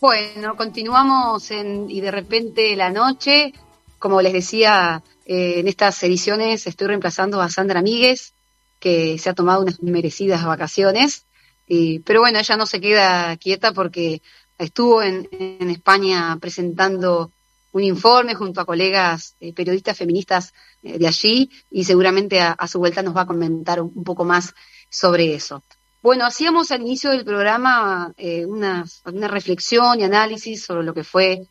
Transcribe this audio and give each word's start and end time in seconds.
Bueno, 0.00 0.56
continuamos 0.56 1.50
en 1.50 1.88
Y 1.88 2.00
de 2.00 2.10
repente 2.10 2.76
la 2.76 2.90
noche. 2.90 3.52
Como 3.98 4.20
les 4.20 4.32
decía, 4.32 5.02
eh, 5.24 5.60
en 5.60 5.68
estas 5.68 6.02
ediciones 6.02 6.66
estoy 6.66 6.88
reemplazando 6.88 7.40
a 7.40 7.48
Sandra 7.48 7.80
Míguez, 7.80 8.34
que 8.78 9.18
se 9.18 9.30
ha 9.30 9.34
tomado 9.34 9.62
unas 9.62 9.82
merecidas 9.82 10.44
vacaciones. 10.44 11.24
pero 12.04 12.20
bueno, 12.20 12.38
ella 12.38 12.56
no 12.56 12.66
se 12.66 12.80
queda 12.80 13.36
quieta 13.38 13.72
porque 13.72 14.20
estuvo 14.58 15.02
en, 15.02 15.28
España 15.70 16.36
presentando 16.40 17.32
un 17.72 17.82
informe 17.82 18.34
junto 18.34 18.60
a 18.60 18.64
colegas 18.64 19.34
eh, 19.40 19.52
periodistas 19.52 19.98
feministas 19.98 20.54
eh, 20.82 20.98
de 20.98 21.06
allí 21.06 21.50
y 21.70 21.84
seguramente 21.84 22.40
a, 22.40 22.56
su 22.68 22.78
vuelta 22.78 23.02
nos 23.02 23.16
va 23.16 23.22
a 23.22 23.26
comentar 23.26 23.80
un 23.82 24.04
poco 24.04 24.24
más 24.24 24.54
sobre 24.88 25.34
eso. 25.34 25.62
Bueno, 26.06 26.24
hacíamos 26.24 26.70
al 26.70 26.82
inicio 26.82 27.10
del 27.10 27.24
programa 27.24 28.14
eh, 28.16 28.46
una, 28.46 28.84
reflexión 29.06 29.98
y 29.98 30.04
análisis 30.04 30.64
sobre 30.64 30.84
lo 30.84 30.94
que 30.94 31.02
fue 31.02 31.48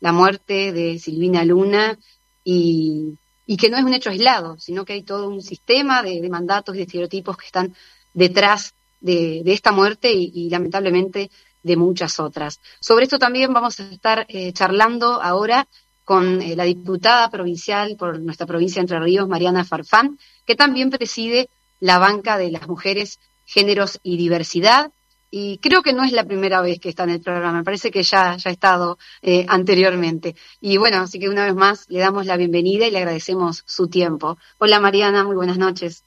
la 0.00 0.12
muerte 0.12 0.72
de 0.72 0.98
Silvina 0.98 1.42
Luna 1.42 1.98
y, 2.44 3.16
que 3.58 3.70
no 3.70 3.78
es 3.78 3.82
un 3.82 3.94
hecho 3.94 4.10
aislado, 4.10 4.58
sino 4.58 4.84
que 4.84 4.92
hay 4.92 5.04
todo 5.04 5.30
un 5.30 5.40
sistema 5.40 6.02
de, 6.02 6.20
mandatos 6.28 6.74
y 6.74 6.78
de 6.80 6.84
estereotipos 6.84 7.38
que 7.38 7.46
están 7.46 7.74
detrás 8.12 8.74
de, 9.00 9.40
esta 9.46 9.72
muerte 9.72 10.12
y, 10.12 10.50
lamentablemente 10.50 11.30
de 11.62 11.76
muchas 11.78 12.20
otras. 12.20 12.60
Sobre 12.80 13.04
esto 13.04 13.18
también 13.18 13.54
vamos 13.54 13.80
a 13.80 13.84
estar 13.84 14.26
eh, 14.28 14.52
charlando 14.52 15.22
ahora 15.22 15.66
con 16.04 16.42
eh, 16.42 16.54
la 16.54 16.64
diputada 16.64 17.30
provincial 17.30 17.96
por 17.96 18.20
nuestra 18.20 18.44
provincia 18.44 18.80
de 18.80 18.82
Entre 18.82 19.00
Ríos, 19.00 19.28
Mariana 19.28 19.64
Farfán, 19.64 20.18
que 20.44 20.56
también 20.56 20.90
preside 20.90 21.48
la 21.80 21.98
banca 21.98 22.36
de 22.36 22.50
las 22.50 22.68
mujeres 22.68 23.18
géneros 23.44 24.00
y 24.02 24.16
diversidad. 24.16 24.92
Y 25.30 25.58
creo 25.58 25.82
que 25.82 25.92
no 25.92 26.04
es 26.04 26.12
la 26.12 26.24
primera 26.24 26.60
vez 26.60 26.78
que 26.78 26.88
está 26.88 27.02
en 27.02 27.10
el 27.10 27.20
programa, 27.20 27.58
me 27.58 27.64
parece 27.64 27.90
que 27.90 28.04
ya, 28.04 28.36
ya 28.36 28.50
ha 28.50 28.52
estado 28.52 28.98
eh, 29.20 29.44
anteriormente. 29.48 30.36
Y 30.60 30.76
bueno, 30.76 30.98
así 30.98 31.18
que 31.18 31.28
una 31.28 31.44
vez 31.44 31.54
más 31.54 31.86
le 31.88 31.98
damos 31.98 32.26
la 32.26 32.36
bienvenida 32.36 32.86
y 32.86 32.92
le 32.92 32.98
agradecemos 32.98 33.64
su 33.66 33.88
tiempo. 33.88 34.38
Hola 34.58 34.78
Mariana, 34.78 35.24
muy 35.24 35.34
buenas 35.34 35.58
noches. 35.58 36.04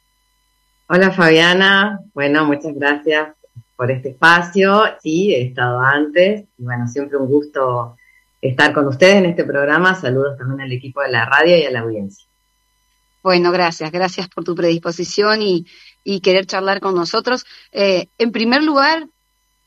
Hola 0.88 1.12
Fabiana, 1.12 2.00
bueno, 2.14 2.46
muchas 2.46 2.74
gracias 2.74 3.36
por 3.76 3.92
este 3.92 4.10
espacio. 4.10 4.84
Sí, 5.04 5.34
he 5.34 5.48
estado 5.48 5.82
antes 5.82 6.46
y 6.58 6.64
bueno, 6.64 6.88
siempre 6.88 7.18
un 7.18 7.28
gusto 7.28 7.98
estar 8.42 8.74
con 8.74 8.88
ustedes 8.88 9.16
en 9.16 9.26
este 9.26 9.44
programa. 9.44 9.94
Saludos 9.96 10.38
también 10.38 10.62
al 10.62 10.72
equipo 10.72 11.02
de 11.02 11.10
la 11.10 11.26
radio 11.26 11.58
y 11.58 11.66
a 11.66 11.72
la 11.72 11.82
audiencia. 11.82 12.26
Bueno, 13.24 13.52
gracias, 13.52 13.92
gracias 13.92 14.30
por 14.30 14.46
tu 14.46 14.56
predisposición 14.56 15.42
y, 15.42 15.66
y 16.10 16.22
querer 16.22 16.46
charlar 16.46 16.80
con 16.80 16.96
nosotros. 16.96 17.46
Eh, 17.74 18.08
en 18.18 18.32
primer 18.32 18.64
lugar, 18.64 19.10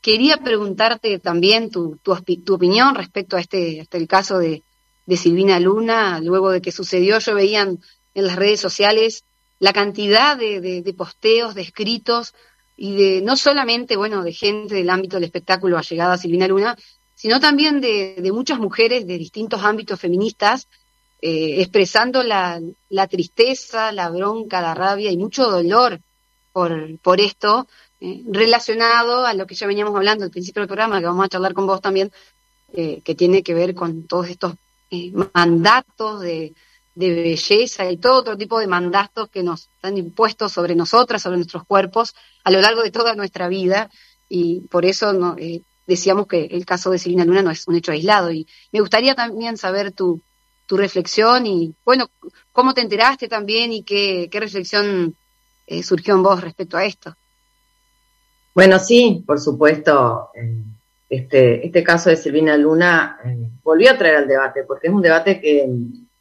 quería 0.01 0.37
preguntarte 0.37 1.19
también 1.19 1.69
tu, 1.69 1.99
tu, 2.01 2.13
opinión 2.51 2.95
respecto 2.95 3.37
a 3.37 3.39
este, 3.39 3.81
este 3.81 3.99
el 3.99 4.07
caso 4.07 4.39
de, 4.39 4.63
de, 5.05 5.17
Silvina 5.17 5.59
Luna, 5.59 6.19
luego 6.19 6.49
de 6.49 6.59
que 6.59 6.71
sucedió, 6.71 7.19
yo 7.19 7.35
veía 7.35 7.61
en, 7.61 7.79
las 8.15 8.37
redes 8.37 8.59
sociales 8.59 9.23
la 9.59 9.71
cantidad 9.71 10.35
de, 10.35 10.81
de, 10.81 10.93
posteos, 10.95 11.53
de 11.53 11.61
escritos 11.61 12.33
y 12.75 12.95
de 12.95 13.21
no 13.21 13.37
solamente, 13.37 13.95
bueno, 13.95 14.23
de 14.23 14.33
gente 14.33 14.73
del 14.73 14.89
ámbito 14.89 15.17
del 15.17 15.25
espectáculo 15.25 15.77
allegada 15.77 16.13
a 16.13 16.17
Silvina 16.17 16.47
Luna, 16.47 16.75
sino 17.13 17.39
también 17.39 17.81
de, 17.81 18.15
de 18.17 18.31
muchas 18.31 18.57
mujeres 18.57 19.05
de 19.05 19.19
distintos 19.19 19.61
ámbitos 19.61 19.99
feministas 19.99 20.67
eh, 21.21 21.61
expresando 21.61 22.23
la, 22.23 22.59
la, 22.89 23.05
tristeza, 23.05 23.91
la 23.91 24.09
bronca, 24.09 24.59
la 24.59 24.73
rabia 24.73 25.11
y 25.11 25.17
mucho 25.17 25.47
dolor 25.47 26.01
por, 26.51 26.99
por 26.99 27.19
esto, 27.19 27.67
eh, 27.99 28.23
relacionado 28.27 29.25
a 29.25 29.33
lo 29.33 29.45
que 29.45 29.55
ya 29.55 29.67
veníamos 29.67 29.95
hablando 29.95 30.25
al 30.25 30.31
principio 30.31 30.61
del 30.61 30.67
programa, 30.67 30.99
que 30.99 31.05
vamos 31.05 31.25
a 31.25 31.29
charlar 31.29 31.53
con 31.53 31.67
vos 31.67 31.81
también, 31.81 32.11
eh, 32.73 33.01
que 33.03 33.15
tiene 33.15 33.43
que 33.43 33.53
ver 33.53 33.75
con 33.75 34.07
todos 34.07 34.29
estos 34.29 34.55
eh, 34.89 35.11
mandatos 35.33 36.21
de, 36.21 36.53
de, 36.95 37.13
belleza 37.15 37.89
y 37.89 37.97
todo 37.97 38.19
otro 38.19 38.37
tipo 38.37 38.59
de 38.59 38.67
mandatos 38.67 39.29
que 39.29 39.43
nos 39.43 39.69
han 39.81 39.97
impuestos 39.97 40.51
sobre 40.51 40.75
nosotras, 40.75 41.21
sobre 41.21 41.37
nuestros 41.37 41.63
cuerpos, 41.65 42.15
a 42.43 42.51
lo 42.51 42.61
largo 42.61 42.83
de 42.83 42.91
toda 42.91 43.15
nuestra 43.15 43.47
vida, 43.47 43.89
y 44.27 44.61
por 44.61 44.85
eso 44.85 45.13
no, 45.13 45.35
decíamos 45.85 46.27
que 46.27 46.45
el 46.45 46.65
caso 46.65 46.91
de 46.91 46.99
Silvina 46.99 47.25
Luna 47.25 47.41
no 47.41 47.51
es 47.51 47.67
un 47.67 47.75
hecho 47.75 47.91
aislado. 47.91 48.31
Y 48.31 48.47
me 48.71 48.79
gustaría 48.79 49.13
también 49.13 49.57
saber 49.57 49.91
tu, 49.91 50.21
tu 50.65 50.77
reflexión 50.77 51.45
y, 51.45 51.75
bueno, 51.83 52.09
cómo 52.51 52.73
te 52.73 52.81
enteraste 52.81 53.27
también 53.27 53.73
y 53.73 53.83
qué, 53.83 54.29
qué 54.31 54.39
reflexión 54.39 55.15
eh, 55.71 55.83
surgió 55.83 56.15
en 56.15 56.23
vos 56.23 56.41
respecto 56.41 56.75
a 56.75 56.83
esto. 56.83 57.15
Bueno, 58.53 58.77
sí, 58.77 59.23
por 59.25 59.39
supuesto. 59.39 60.29
Eh, 60.33 60.63
este, 61.09 61.65
este 61.65 61.81
caso 61.81 62.09
de 62.09 62.17
Silvina 62.17 62.57
Luna 62.57 63.19
eh, 63.23 63.37
volvió 63.63 63.91
a 63.91 63.97
traer 63.97 64.17
al 64.17 64.27
debate, 64.27 64.63
porque 64.63 64.87
es 64.87 64.93
un 64.93 65.01
debate 65.01 65.39
que, 65.39 65.69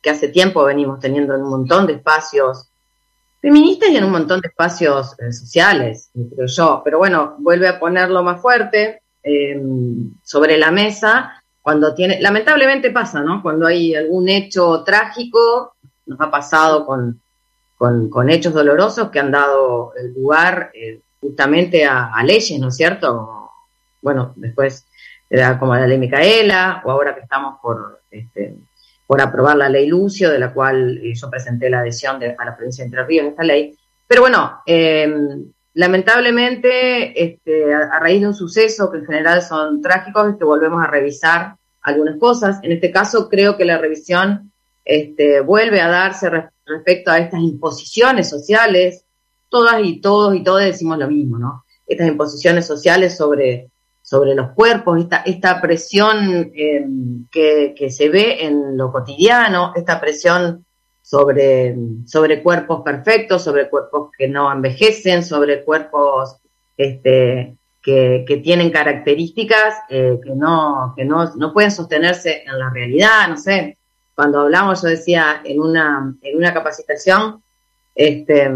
hace 0.09 0.29
tiempo 0.29 0.65
venimos 0.65 1.01
teniendo 1.01 1.35
en 1.35 1.43
un 1.43 1.51
montón 1.51 1.87
de 1.87 1.95
espacios 1.95 2.69
feministas 3.41 3.91
y 3.91 3.97
en 3.97 4.05
un 4.05 4.13
montón 4.13 4.41
de 4.41 4.49
espacios 4.49 5.17
sociales, 5.31 6.11
creo 6.13 6.47
yo. 6.47 6.83
Pero 6.85 6.99
bueno, 6.99 7.37
vuelve 7.39 7.69
a 7.69 7.79
ponerlo 7.79 8.23
más 8.23 8.41
fuerte 8.41 9.03
sobre 10.23 10.59
la 10.59 10.71
mesa 10.71 11.43
cuando 11.61 11.95
tiene, 11.95 12.21
lamentablemente 12.21 12.91
pasa, 12.91 13.21
¿no? 13.21 13.43
Cuando 13.43 13.67
hay 13.67 13.95
algún 13.95 14.29
hecho 14.29 14.83
trágico, 14.85 15.75
nos 16.07 16.21
ha 16.21 16.31
pasado 16.31 16.87
con 16.87 17.21
con, 17.81 18.29
hechos 18.29 18.53
dolorosos 18.53 19.09
que 19.11 19.21
han 19.21 19.31
dado 19.31 19.95
lugar 20.15 20.71
eh, 20.75 21.01
justamente 21.19 21.87
a, 21.87 22.23
leyes, 22.23 22.61
¿no 22.61 22.69
es 22.69 22.77
cierto? 22.77 23.51
Bueno, 24.03 24.35
después 24.37 24.85
era 25.31 25.59
como 25.59 25.75
la 25.75 25.87
ley 25.87 25.97
Micaela, 25.97 26.83
o 26.85 26.91
ahora 26.91 27.15
que 27.15 27.23
estamos 27.23 27.59
por, 27.63 28.03
este, 28.11 28.55
por 29.07 29.23
aprobar 29.23 29.57
la 29.57 29.71
ley 29.71 29.87
Lucio, 29.87 30.31
de 30.31 30.39
la 30.39 30.53
cual 30.53 30.99
eh, 30.99 31.15
yo 31.15 31.31
presenté 31.31 31.71
la 31.71 31.81
adhesión 31.81 32.19
de, 32.19 32.37
a 32.39 32.45
la 32.45 32.55
provincia 32.55 32.83
de 32.85 32.89
Entre 32.89 33.05
Ríos 33.05 33.25
de 33.25 33.31
esta 33.31 33.45
ley. 33.45 33.75
Pero 34.07 34.21
bueno, 34.21 34.61
em, 34.67 35.51
lamentablemente, 35.73 37.23
este, 37.23 37.73
a, 37.73 37.99
raíz 37.99 38.21
de 38.21 38.27
un 38.27 38.35
suceso 38.35 38.91
que 38.91 38.99
en 38.99 39.07
general 39.07 39.41
son 39.41 39.81
trágicos, 39.81 40.37
que 40.37 40.45
volvemos 40.45 40.85
a 40.85 40.87
revisar 40.87 41.57
algunas 41.81 42.19
cosas. 42.19 42.59
En 42.63 42.73
este 42.73 42.91
caso, 42.91 43.31
creo 43.31 43.57
que 43.57 43.65
la 43.65 43.79
revisión 43.79 44.50
este, 44.91 45.41
vuelve 45.41 45.81
a 45.81 45.89
darse 45.89 46.29
respecto 46.67 47.13
a 47.13 47.19
estas 47.19 47.41
imposiciones 47.41 48.29
sociales, 48.29 49.05
todas 49.49 49.81
y 49.85 50.01
todos 50.01 50.35
y 50.35 50.43
todos 50.43 50.65
decimos 50.65 50.99
lo 50.99 51.07
mismo, 51.07 51.39
¿no? 51.39 51.65
Estas 51.87 52.09
imposiciones 52.09 52.67
sociales 52.67 53.17
sobre, 53.17 53.71
sobre 54.03 54.35
los 54.35 54.51
cuerpos, 54.51 54.99
esta, 54.99 55.19
esta 55.19 55.61
presión 55.61 56.51
em, 56.55 57.27
que, 57.31 57.89
se 57.89 58.09
ve 58.09 58.45
en 58.45 58.77
lo 58.77 58.91
cotidiano, 58.91 59.73
esta 59.77 60.01
presión 60.01 60.67
sobre, 61.03 61.77
sobre 62.07 62.43
cuerpos 62.43 62.83
perfectos, 62.83 63.45
sobre 63.45 63.71
cuerpos 63.71 64.11
que 64.19 64.27
no 64.27 64.53
envejecen, 64.53 65.25
sobre 65.25 65.65
cuerpos 65.65 66.37
este, 66.77 67.57
que, 67.81 68.25
que 68.27 68.37
tienen 68.39 68.71
características 68.71 69.75
eh, 69.89 70.19
que, 70.21 70.35
no, 70.35 70.95
que 70.97 71.05
no, 71.05 71.33
no 71.37 71.53
pueden 71.53 71.71
sostenerse 71.71 72.43
en 72.45 72.59
la 72.59 72.71
realidad, 72.71 73.29
no 73.29 73.37
sé, 73.37 73.77
cuando 74.21 74.41
hablamos, 74.41 74.83
yo 74.83 74.89
decía 74.89 75.41
en 75.47 75.61
una, 75.61 76.15
en 76.21 76.37
una 76.37 76.53
capacitación, 76.53 77.43
este, 77.95 78.51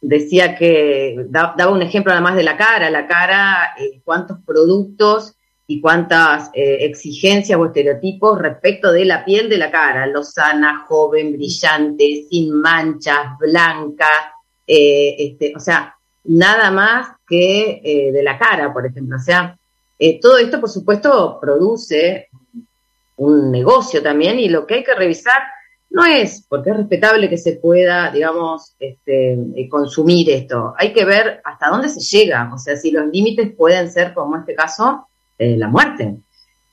decía 0.00 0.56
que 0.56 1.14
daba 1.28 1.70
un 1.70 1.82
ejemplo 1.82 2.10
además 2.10 2.34
de 2.34 2.42
la 2.42 2.56
cara, 2.56 2.90
la 2.90 3.06
cara, 3.06 3.74
eh, 3.78 4.00
cuántos 4.02 4.38
productos 4.44 5.36
y 5.68 5.80
cuántas 5.80 6.50
eh, 6.52 6.78
exigencias 6.80 7.56
o 7.56 7.66
estereotipos 7.66 8.40
respecto 8.40 8.90
de 8.90 9.04
la 9.04 9.24
piel 9.24 9.48
de 9.48 9.58
la 9.58 9.70
cara, 9.70 10.04
lozana, 10.08 10.84
joven, 10.88 11.34
brillante, 11.34 12.24
sin 12.28 12.52
manchas, 12.52 13.38
blanca, 13.38 14.34
eh, 14.66 15.14
este, 15.16 15.52
o 15.54 15.60
sea, 15.60 15.94
nada 16.24 16.72
más 16.72 17.06
que 17.24 18.10
de 18.12 18.22
la 18.24 18.36
cara, 18.36 18.72
por 18.72 18.84
ejemplo. 18.84 19.16
O 19.16 19.20
sea, 19.20 19.56
todo 20.20 20.38
esto, 20.38 20.60
por 20.60 20.70
supuesto, 20.70 21.38
produce 21.40 22.30
un 23.16 23.50
negocio 23.50 24.02
también 24.02 24.38
y 24.38 24.48
lo 24.48 24.66
que 24.66 24.74
hay 24.74 24.84
que 24.84 24.94
revisar 24.94 25.42
no 25.90 26.04
es 26.04 26.44
porque 26.48 26.70
es 26.70 26.76
respetable 26.76 27.30
que 27.30 27.38
se 27.38 27.52
pueda, 27.52 28.10
digamos, 28.10 28.74
este, 28.80 29.34
eh, 29.34 29.68
consumir 29.68 30.28
esto. 30.30 30.74
Hay 30.76 30.92
que 30.92 31.04
ver 31.04 31.40
hasta 31.44 31.68
dónde 31.68 31.88
se 31.88 32.00
llega, 32.00 32.50
o 32.52 32.58
sea, 32.58 32.76
si 32.76 32.90
los 32.90 33.06
límites 33.06 33.52
pueden 33.56 33.90
ser, 33.90 34.12
como 34.12 34.34
en 34.34 34.40
este 34.40 34.54
caso, 34.54 35.06
eh, 35.38 35.56
la 35.56 35.68
muerte. 35.68 36.16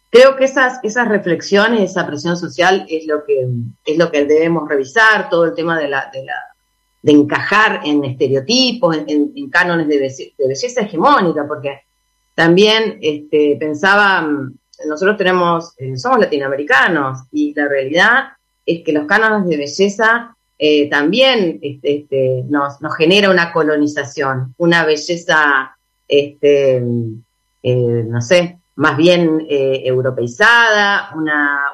Creo 0.10 0.36
que 0.36 0.46
esas, 0.46 0.80
esas 0.84 1.08
reflexiones, 1.08 1.92
esa 1.92 2.08
presión 2.08 2.36
social 2.36 2.86
es 2.90 3.06
lo 3.06 3.24
que, 3.24 3.48
es 3.86 3.98
lo 3.98 4.12
que 4.12 4.26
debemos 4.26 4.68
revisar, 4.68 5.30
todo 5.30 5.46
el 5.46 5.54
tema 5.54 5.80
de 5.80 5.88
la, 5.88 6.10
de 6.12 6.26
la 6.26 6.36
de 7.02 7.14
encajar 7.14 7.82
en 7.84 8.04
estereotipos, 8.06 8.96
en, 9.08 9.50
cánones 9.50 9.88
de, 9.88 9.98
belleza 10.38 10.82
hegemónica, 10.82 11.48
porque 11.48 11.82
también 12.36 13.00
este, 13.02 13.58
pensaba 13.60 14.28
nosotros 14.88 15.18
tenemos, 15.18 15.74
eh, 15.78 15.98
somos 15.98 16.20
latinoamericanos 16.20 17.20
y 17.32 17.54
la 17.54 17.68
realidad 17.68 18.30
es 18.66 18.84
que 18.84 18.94
los 18.94 19.06
cánones 19.06 19.48
de 19.48 19.58
belleza 19.58 20.36
eh, 20.58 20.90
también 20.90 21.60
este, 21.62 21.98
este, 21.98 22.44
nos, 22.48 22.78
genera 22.98 23.30
una 23.30 23.52
colonización, 23.52 24.54
una 24.58 24.86
belleza, 24.86 25.76
este, 26.08 26.78
eh, 27.64 28.04
no 28.08 28.22
sé, 28.22 28.60
más 28.76 28.96
bien 28.98 29.46
europeizada, 29.50 31.12
una, 31.16 31.74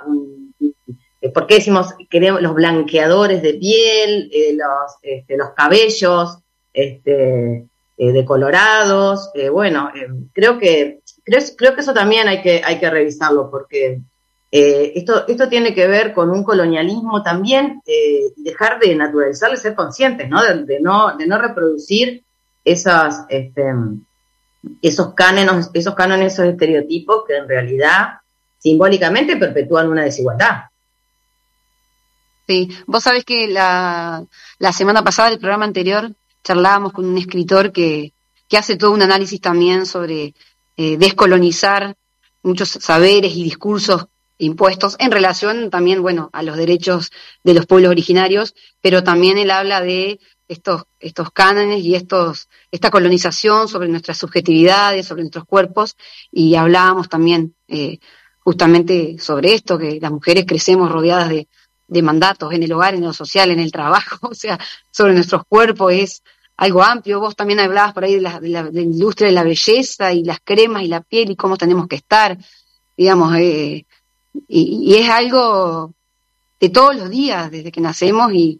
¿por 1.33 1.47
qué 1.47 1.55
decimos 1.55 1.93
queremos 2.09 2.41
los 2.41 2.55
blanqueadores 2.55 3.41
de 3.41 3.53
piel, 3.53 4.31
los, 4.57 5.37
los 5.37 5.49
cabellos 5.51 6.39
este, 6.73 7.65
decolorados? 7.97 9.31
bueno, 9.51 9.91
creo 10.33 10.59
que 10.59 11.01
creo, 11.27 11.41
creo 11.57 11.75
que 11.75 11.81
eso 11.81 11.93
también 11.93 12.27
hay 12.27 12.41
que, 12.41 12.61
hay 12.63 12.79
que 12.79 12.89
revisarlo 12.89 13.51
porque 13.51 14.01
eh, 14.49 14.93
esto, 14.95 15.27
esto 15.27 15.49
tiene 15.49 15.73
que 15.73 15.87
ver 15.87 16.13
con 16.13 16.29
un 16.29 16.43
colonialismo 16.43 17.21
también 17.21 17.81
eh, 17.85 18.31
dejar 18.37 18.79
de 18.79 18.95
naturalizarlo 18.95 19.55
y 19.55 19.59
ser 19.59 19.75
conscientes, 19.75 20.29
¿no? 20.29 20.41
De, 20.41 20.79
no, 20.79 21.17
de 21.17 21.27
no 21.27 21.37
reproducir 21.37 22.23
esas, 22.63 23.25
este, 23.27 23.65
esos 24.81 25.13
cánones, 25.13 25.69
esos 25.73 25.95
cánones, 25.95 26.33
esos 26.33 26.45
estereotipos 26.45 27.23
que 27.27 27.35
en 27.35 27.47
realidad 27.47 28.19
simbólicamente 28.57 29.35
perpetúan 29.35 29.89
una 29.89 30.03
desigualdad. 30.03 30.63
Sí, 32.47 32.69
vos 32.85 33.03
sabés 33.03 33.25
que 33.25 33.47
la, 33.49 34.23
la 34.59 34.71
semana 34.71 35.03
pasada, 35.03 35.29
el 35.29 35.39
programa 35.39 35.65
anterior, 35.65 36.13
charlábamos 36.47 36.93
con 36.93 37.05
un 37.05 37.17
escritor 37.17 37.73
que, 37.73 38.13
que 38.47 38.57
hace 38.57 38.77
todo 38.77 38.91
un 38.91 39.01
análisis 39.01 39.41
también 39.41 39.85
sobre 39.85 40.33
eh, 40.77 40.95
descolonizar 40.95 41.97
muchos 42.41 42.69
saberes 42.69 43.35
y 43.35 43.43
discursos 43.43 44.05
impuestos 44.37 44.95
en 44.99 45.11
relación 45.11 45.69
también, 45.69 46.01
bueno, 46.01 46.29
a 46.31 46.43
los 46.43 46.55
derechos 46.55 47.11
de 47.43 47.53
los 47.53 47.65
pueblos 47.65 47.91
originarios, 47.91 48.55
pero 48.79 49.03
también 49.03 49.37
él 49.37 49.51
habla 49.51 49.81
de 49.81 50.21
estos, 50.47 50.83
estos 51.01 51.31
cánones 51.31 51.83
y 51.83 51.95
estos, 51.95 52.47
esta 52.71 52.91
colonización 52.91 53.67
sobre 53.67 53.89
nuestras 53.89 54.17
subjetividades, 54.17 55.05
sobre 55.05 55.23
nuestros 55.23 55.43
cuerpos, 55.43 55.97
y 56.31 56.55
hablábamos 56.55 57.09
también 57.09 57.55
eh, 57.67 57.99
justamente 58.39 59.17
sobre 59.19 59.53
esto, 59.53 59.77
que 59.77 59.99
las 59.99 60.11
mujeres 60.11 60.45
crecemos 60.47 60.89
rodeadas 60.89 61.27
de, 61.27 61.49
de 61.87 62.01
mandatos 62.01 62.53
en 62.53 62.63
el 62.63 62.73
hogar, 62.73 62.93
en 62.95 63.03
lo 63.03 63.13
social, 63.13 63.49
en 63.49 63.59
el 63.59 63.71
trabajo, 63.71 64.27
o 64.31 64.35
sea, 64.35 64.59
sobre 64.91 65.13
nuestros 65.13 65.43
cuerpos 65.47 65.93
es 65.93 66.23
algo 66.57 66.83
amplio. 66.83 67.19
Vos 67.19 67.35
también 67.35 67.59
hablabas 67.59 67.93
por 67.93 68.03
ahí 68.03 68.15
de 68.15 68.21
la, 68.21 68.39
de 68.39 68.49
la, 68.49 68.81
industria 68.81 69.27
de 69.27 69.33
la 69.33 69.43
belleza 69.43 70.11
y 70.11 70.23
las 70.23 70.39
cremas 70.43 70.83
y 70.83 70.87
la 70.87 71.01
piel 71.01 71.31
y 71.31 71.35
cómo 71.35 71.55
tenemos 71.55 71.87
que 71.87 71.95
estar, 71.95 72.37
digamos, 72.97 73.35
eh, 73.37 73.85
y, 74.47 74.95
es 74.95 75.09
algo 75.09 75.93
de 76.59 76.69
todos 76.69 76.95
los 76.95 77.09
días, 77.09 77.51
desde 77.51 77.71
que 77.71 77.81
nacemos 77.81 78.33
y, 78.33 78.59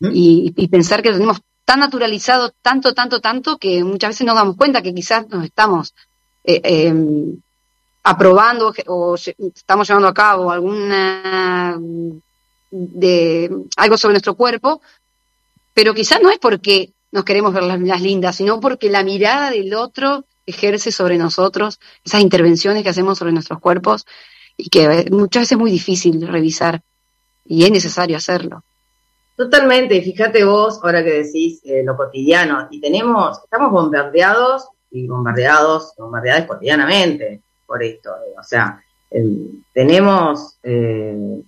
y, 0.00 0.68
pensar 0.68 1.02
que 1.02 1.10
lo 1.10 1.16
tenemos 1.16 1.40
tan 1.64 1.80
naturalizado, 1.80 2.52
tanto, 2.62 2.94
tanto, 2.94 3.20
tanto, 3.20 3.58
que 3.58 3.84
muchas 3.84 4.10
veces 4.10 4.26
nos 4.26 4.36
damos 4.36 4.56
cuenta 4.56 4.82
que 4.82 4.94
quizás 4.94 5.28
nos 5.28 5.44
estamos 5.44 5.94
eh, 6.44 6.60
em, 6.64 7.38
aprobando 8.02 8.72
o 8.86 9.16
estamos 9.54 9.86
llevando 9.86 10.08
a 10.08 10.14
cabo 10.14 10.50
alguna 10.50 11.78
de 12.70 13.50
algo 13.76 13.98
sobre 13.98 14.14
nuestro 14.14 14.34
cuerpo, 14.34 14.80
pero 15.74 15.92
quizás 15.92 16.22
no 16.22 16.30
es 16.30 16.38
porque 16.38 16.94
nos 17.10 17.24
queremos 17.24 17.52
ver 17.54 17.62
las, 17.62 18.02
lindas, 18.02 18.36
sino 18.36 18.60
porque 18.60 18.90
la 18.90 19.02
mirada 19.02 19.50
del 19.50 19.74
otro 19.74 20.24
ejerce 20.46 20.92
sobre 20.92 21.18
nosotros 21.18 21.78
esas 22.04 22.20
intervenciones 22.20 22.82
que 22.82 22.88
hacemos 22.88 23.18
sobre 23.18 23.32
nuestros 23.32 23.60
cuerpos 23.60 24.06
y 24.56 24.68
que 24.68 25.06
muchas 25.10 25.42
veces 25.42 25.52
es 25.52 25.58
muy 25.58 25.70
difícil 25.70 26.26
revisar 26.26 26.80
y 27.44 27.64
es 27.64 27.70
necesario 27.70 28.16
hacerlo. 28.16 28.62
Totalmente, 29.36 30.02
fíjate 30.02 30.44
vos, 30.44 30.80
ahora 30.82 31.04
que 31.04 31.22
decís 31.22 31.60
eh, 31.64 31.82
lo 31.84 31.96
cotidiano, 31.96 32.66
y 32.70 32.80
tenemos, 32.80 33.38
estamos 33.44 33.70
bombardeados 33.70 34.68
y 34.90 35.06
bombardeados, 35.06 35.94
bombardeados 35.96 36.46
cotidianamente 36.46 37.42
por 37.64 37.82
esto, 37.82 38.10
eh, 38.10 38.34
o 38.38 38.42
sea, 38.42 38.82
tenemos 39.72 40.58
eh, 40.64 41.40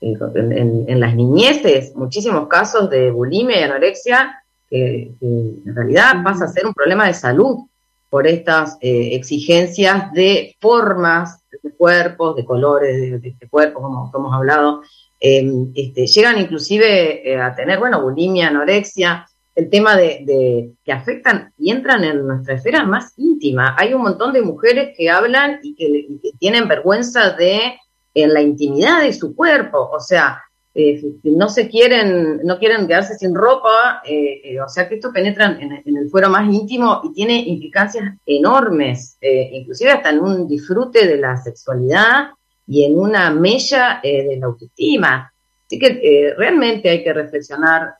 en, 0.00 0.84
en, 0.88 1.00
las 1.00 1.14
niñeces 1.14 1.94
muchísimos 1.94 2.48
casos 2.48 2.90
de 2.90 3.10
bulimia 3.10 3.60
y 3.60 3.62
anorexia 3.62 4.43
en 4.74 5.74
realidad 5.74 6.22
pasa 6.24 6.44
a 6.44 6.48
ser 6.48 6.66
un 6.66 6.74
problema 6.74 7.06
de 7.06 7.14
salud 7.14 7.66
por 8.14 8.26
estas 8.26 8.78
eh, 8.80 9.10
exigencias 9.12 10.12
de 10.12 10.56
formas 10.60 11.42
de 11.62 11.72
cuerpos, 11.72 12.36
de 12.36 12.44
colores 12.44 13.20
de, 13.20 13.28
este 13.28 13.48
cuerpo, 13.48 13.82
como, 13.82 14.08
hemos 14.14 14.32
hablado, 14.32 14.82
em, 15.18 15.72
este, 15.74 16.06
llegan 16.06 16.38
inclusive 16.38 17.28
eh, 17.28 17.40
a 17.40 17.54
tener, 17.56 17.80
bueno, 17.80 18.02
bulimia, 18.02 18.48
anorexia, 18.48 19.26
el 19.56 19.68
tema 19.68 19.96
de, 19.96 20.72
que 20.84 20.92
afectan 20.92 21.52
y 21.58 21.72
entran 21.72 22.04
en 22.04 22.24
nuestra 22.26 22.54
esfera 22.54 22.84
más 22.84 23.14
íntima. 23.16 23.74
Hay 23.76 23.94
un 23.94 24.02
montón 24.02 24.32
de 24.32 24.42
mujeres 24.42 24.94
que 24.96 25.10
hablan 25.10 25.58
y 25.62 25.74
que, 25.74 25.86
y 25.86 26.18
que 26.22 26.36
tienen 26.38 26.68
vergüenza 26.68 27.30
de 27.30 27.78
en 28.14 28.32
la 28.32 28.42
intimidad 28.42 29.02
de 29.02 29.12
su 29.12 29.34
cuerpo, 29.34 29.90
o 29.92 29.98
sea, 29.98 30.43
eh, 30.76 31.00
no 31.22 31.48
se 31.48 31.68
quieren, 31.68 32.40
no 32.42 32.58
quieren 32.58 32.88
quedarse 32.88 33.14
sin 33.14 33.32
ropa, 33.32 34.02
eh, 34.04 34.40
eh, 34.42 34.60
o 34.60 34.68
sea 34.68 34.88
que 34.88 34.96
esto 34.96 35.12
penetra 35.12 35.56
en, 35.60 35.96
el 35.96 36.10
fuero 36.10 36.28
más 36.28 36.52
íntimo 36.52 37.00
y 37.04 37.12
tiene 37.12 37.38
implicancias 37.46 38.14
enormes, 38.26 39.16
inclusive 39.20 39.92
hasta 39.92 40.10
en 40.10 40.18
un 40.18 40.48
disfrute 40.48 41.06
de 41.06 41.16
la 41.16 41.36
sexualidad 41.36 42.30
y 42.66 42.84
en 42.84 42.98
una 42.98 43.30
mella 43.30 44.00
de 44.02 44.36
la 44.40 44.46
autoestima. 44.46 45.32
Así 45.64 45.78
que 45.78 46.34
realmente 46.36 46.90
hay 46.90 47.04
que 47.04 47.12
reflexionar 47.12 47.94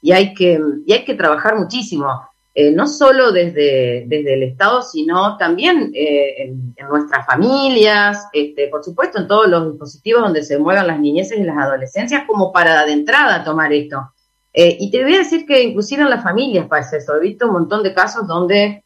y, 0.00 0.12
hay 0.12 0.32
que, 0.32 0.58
y 0.86 0.92
hay 0.94 1.04
que 1.04 1.14
trabajar 1.14 1.56
muchísimo. 1.56 2.06
Eh, 2.54 2.70
no 2.70 2.86
solo 2.86 3.32
desde, 3.32 4.04
desde 4.06 4.34
el 4.34 4.42
Estado, 4.42 4.82
sino 4.82 5.38
también 5.38 5.90
eh, 5.94 6.44
en, 6.44 6.74
nuestras 6.86 7.24
familias, 7.24 8.26
este, 8.34 8.68
por 8.68 8.84
supuesto 8.84 9.20
en 9.20 9.26
todos 9.26 9.48
los 9.48 9.70
dispositivos 9.70 10.22
donde 10.22 10.42
se 10.42 10.58
muevan 10.58 10.86
las 10.86 11.00
niñeces 11.00 11.38
y 11.38 11.44
las 11.44 11.56
adolescencias, 11.56 12.24
como 12.26 12.52
para 12.52 12.84
de 12.84 12.92
entrada 12.92 13.42
tomar 13.42 13.72
esto. 13.72 14.12
Eh, 14.52 14.76
y 14.78 14.90
te 14.90 15.02
voy 15.02 15.14
a 15.14 15.18
decir 15.18 15.46
que 15.46 15.62
inclusive 15.62 16.02
en 16.02 16.10
las 16.10 16.22
familias 16.22 16.66
pasa 16.68 16.98
eso. 16.98 17.16
He 17.16 17.20
visto 17.20 17.46
un 17.46 17.54
montón 17.54 17.82
de 17.82 17.94
casos 17.94 18.26
donde 18.26 18.84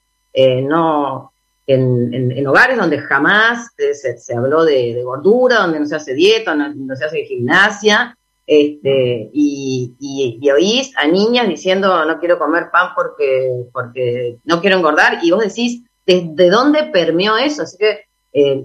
no, 0.63 1.33
en, 1.67 2.47
hogares 2.47 2.77
donde 2.77 2.99
jamás 2.99 3.71
se, 3.77 4.37
habló 4.37 4.65
de, 4.65 5.03
gordura, 5.03 5.61
donde 5.61 5.81
no 5.81 5.87
se 5.87 5.97
hace 5.97 6.15
dieta, 6.15 6.55
no, 6.55 6.73
no 6.73 6.95
se 6.95 7.07
hace 7.07 7.25
gimnasia, 7.25 8.16
este, 8.47 9.29
y, 9.33 9.97
y, 9.99 10.51
oís 10.51 10.93
a 10.97 11.09
niñas 11.09 11.49
diciendo 11.49 12.05
no 12.05 12.21
quiero 12.21 12.39
comer 12.39 12.71
pan 12.71 12.91
porque, 12.95 13.51
porque 13.73 14.39
no 14.45 14.61
quiero 14.61 14.77
engordar, 14.77 15.19
y 15.23 15.33
vos 15.33 15.43
decís, 15.43 15.83
¿de, 16.07 16.51
dónde 16.51 16.85
permeó 16.85 17.37
eso? 17.37 17.63
Así 17.63 17.77
que 17.77 18.05
eh, 18.33 18.65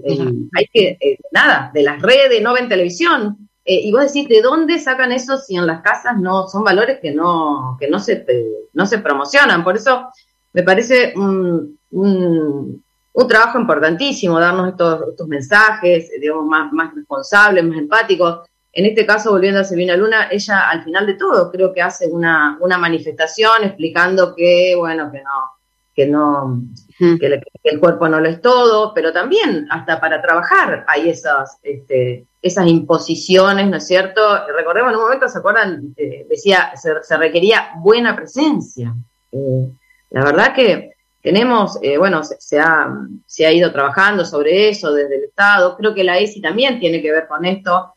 hay 0.56 0.66
que, 0.72 0.98
eh, 1.00 1.18
nada, 1.32 1.70
de 1.74 1.82
las 1.82 2.00
redes, 2.00 2.40
no 2.42 2.54
ven 2.54 2.68
televisión, 2.68 3.48
eh, 3.64 3.80
y 3.82 3.90
vos 3.90 4.02
decís, 4.02 4.28
¿de 4.28 4.40
dónde 4.40 4.78
sacan 4.78 5.10
eso 5.10 5.36
si 5.38 5.56
en 5.56 5.66
las 5.66 5.82
casas 5.82 6.16
no 6.16 6.46
son 6.46 6.62
valores 6.62 6.98
que 7.00 7.12
no, 7.12 7.76
que 7.80 7.88
no 7.88 7.98
se, 7.98 8.24
no 8.72 8.86
se 8.86 8.98
promocionan? 8.98 9.64
Por 9.64 9.76
eso 9.76 10.10
me 10.52 10.62
parece 10.62 11.12
un, 11.16 11.78
un, 11.90 12.84
trabajo 13.28 13.58
importantísimo 13.58 14.38
darnos 14.38 14.68
estos, 14.68 15.08
estos 15.10 15.26
mensajes, 15.26 16.10
digamos, 16.20 16.46
más, 16.46 16.72
más 16.72 16.94
responsables, 16.94 17.64
más 17.64 17.78
empáticos, 17.78 18.40
en 18.74 18.86
este 18.86 19.04
caso, 19.04 19.32
volviendo 19.32 19.60
a 19.60 19.64
Silvina 19.64 19.96
Luna, 19.96 20.28
ella 20.30 20.70
al 20.70 20.82
final 20.82 21.06
de 21.06 21.14
todo 21.14 21.50
creo 21.50 21.72
que 21.74 21.82
hace 21.82 22.06
una, 22.06 22.56
una 22.60 22.78
manifestación 22.78 23.64
explicando 23.64 24.34
que, 24.34 24.74
bueno, 24.76 25.10
que 25.12 25.18
no, 25.18 25.52
que 25.94 26.06
no, 26.06 26.62
que, 26.98 27.40
el 27.64 27.80
cuerpo 27.80 28.08
no 28.08 28.18
lo 28.18 28.28
es 28.28 28.40
todo, 28.40 28.94
pero 28.94 29.12
también 29.12 29.66
hasta 29.70 30.00
para 30.00 30.22
trabajar 30.22 30.84
hay 30.88 31.10
esas, 31.10 31.58
este, 31.62 32.24
esas 32.40 32.66
imposiciones, 32.66 33.68
¿no 33.68 33.76
es 33.76 33.86
cierto? 33.86 34.20
Recordemos 34.56 34.90
en 34.90 34.96
un 34.96 35.04
momento, 35.04 35.28
¿se 35.28 35.38
acuerdan? 35.38 35.94
Eh, 35.96 36.26
decía, 36.28 36.72
se, 36.76 37.16
requería 37.16 37.72
buena 37.76 38.16
presencia. 38.16 38.94
Eh, 39.32 39.68
la 40.10 40.24
verdad 40.24 40.54
que 40.54 40.92
tenemos, 41.22 41.78
eh, 41.82 41.98
bueno, 41.98 42.22
se, 42.24 42.58
ha, 42.58 42.88
se 43.26 43.46
ha 43.46 43.52
ido 43.52 43.70
trabajando 43.70 44.24
sobre 44.24 44.70
eso 44.70 44.92
desde 44.92 45.16
el 45.16 45.24
Estado, 45.24 45.76
creo 45.76 45.94
que 45.94 46.04
la 46.04 46.18
ESI 46.18 46.40
también 46.40 46.80
tiene 46.80 47.00
que 47.00 47.12
ver 47.12 47.28
con 47.28 47.44
esto, 47.44 47.91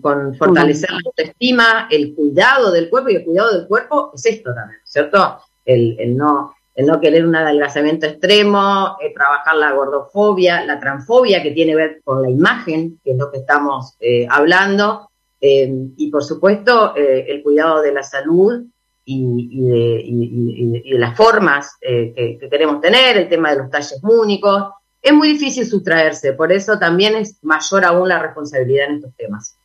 con, 0.00 0.34
fortalecer 0.34 0.90
la 0.90 1.00
autoestima, 1.04 1.88
el 1.90 2.14
cuidado 2.14 2.72
del 2.72 2.90
cuerpo, 2.90 3.10
y 3.10 3.16
el 3.16 3.24
cuidado 3.24 3.52
del 3.52 3.68
cuerpo 3.68 4.10
es 4.14 4.26
esto 4.26 4.52
también, 4.52 4.80
¿cierto? 4.84 5.38
El, 5.64 6.16
no, 6.16 6.54
el 6.74 6.86
no 6.86 7.00
querer 7.00 7.24
un 7.24 7.36
adelgazamiento 7.36 8.06
extremo, 8.06 8.96
eh, 9.00 9.12
trabajar 9.14 9.56
la 9.56 9.72
gordofobia, 9.72 10.64
la 10.64 10.80
transfobia 10.80 11.42
que 11.42 11.52
tiene 11.52 11.72
que 11.72 11.76
ver 11.76 12.00
con 12.02 12.22
la 12.22 12.30
imagen, 12.30 12.98
que 13.04 13.12
es 13.12 13.16
lo 13.16 13.30
que 13.30 13.38
estamos 13.38 13.94
eh, 14.00 14.26
hablando, 14.28 15.10
eh, 15.40 15.72
y 15.96 16.10
por 16.10 16.24
supuesto 16.24 16.94
el 16.96 17.42
cuidado 17.42 17.82
de 17.82 17.92
la 17.92 18.02
salud 18.02 18.64
y, 19.04 19.60
de, 19.60 20.98
las 20.98 21.16
formas 21.16 21.76
que, 21.80 22.38
que, 22.40 22.48
queremos 22.48 22.80
tener, 22.80 23.16
el 23.18 23.28
tema 23.28 23.50
de 23.50 23.58
los 23.58 23.70
talles 23.70 24.00
únicos, 24.02 24.70
es 25.06 25.14
muy 25.14 25.28
difícil 25.28 25.64
sustraerse, 25.64 26.32
por 26.32 26.50
eso 26.50 26.80
también 26.80 27.14
es 27.14 27.36
mayor 27.42 27.84
aún 27.84 28.08
la 28.08 28.20
responsabilidad 28.20 28.88
en 28.88 28.96
estos 28.96 29.14
temas. 29.14 29.56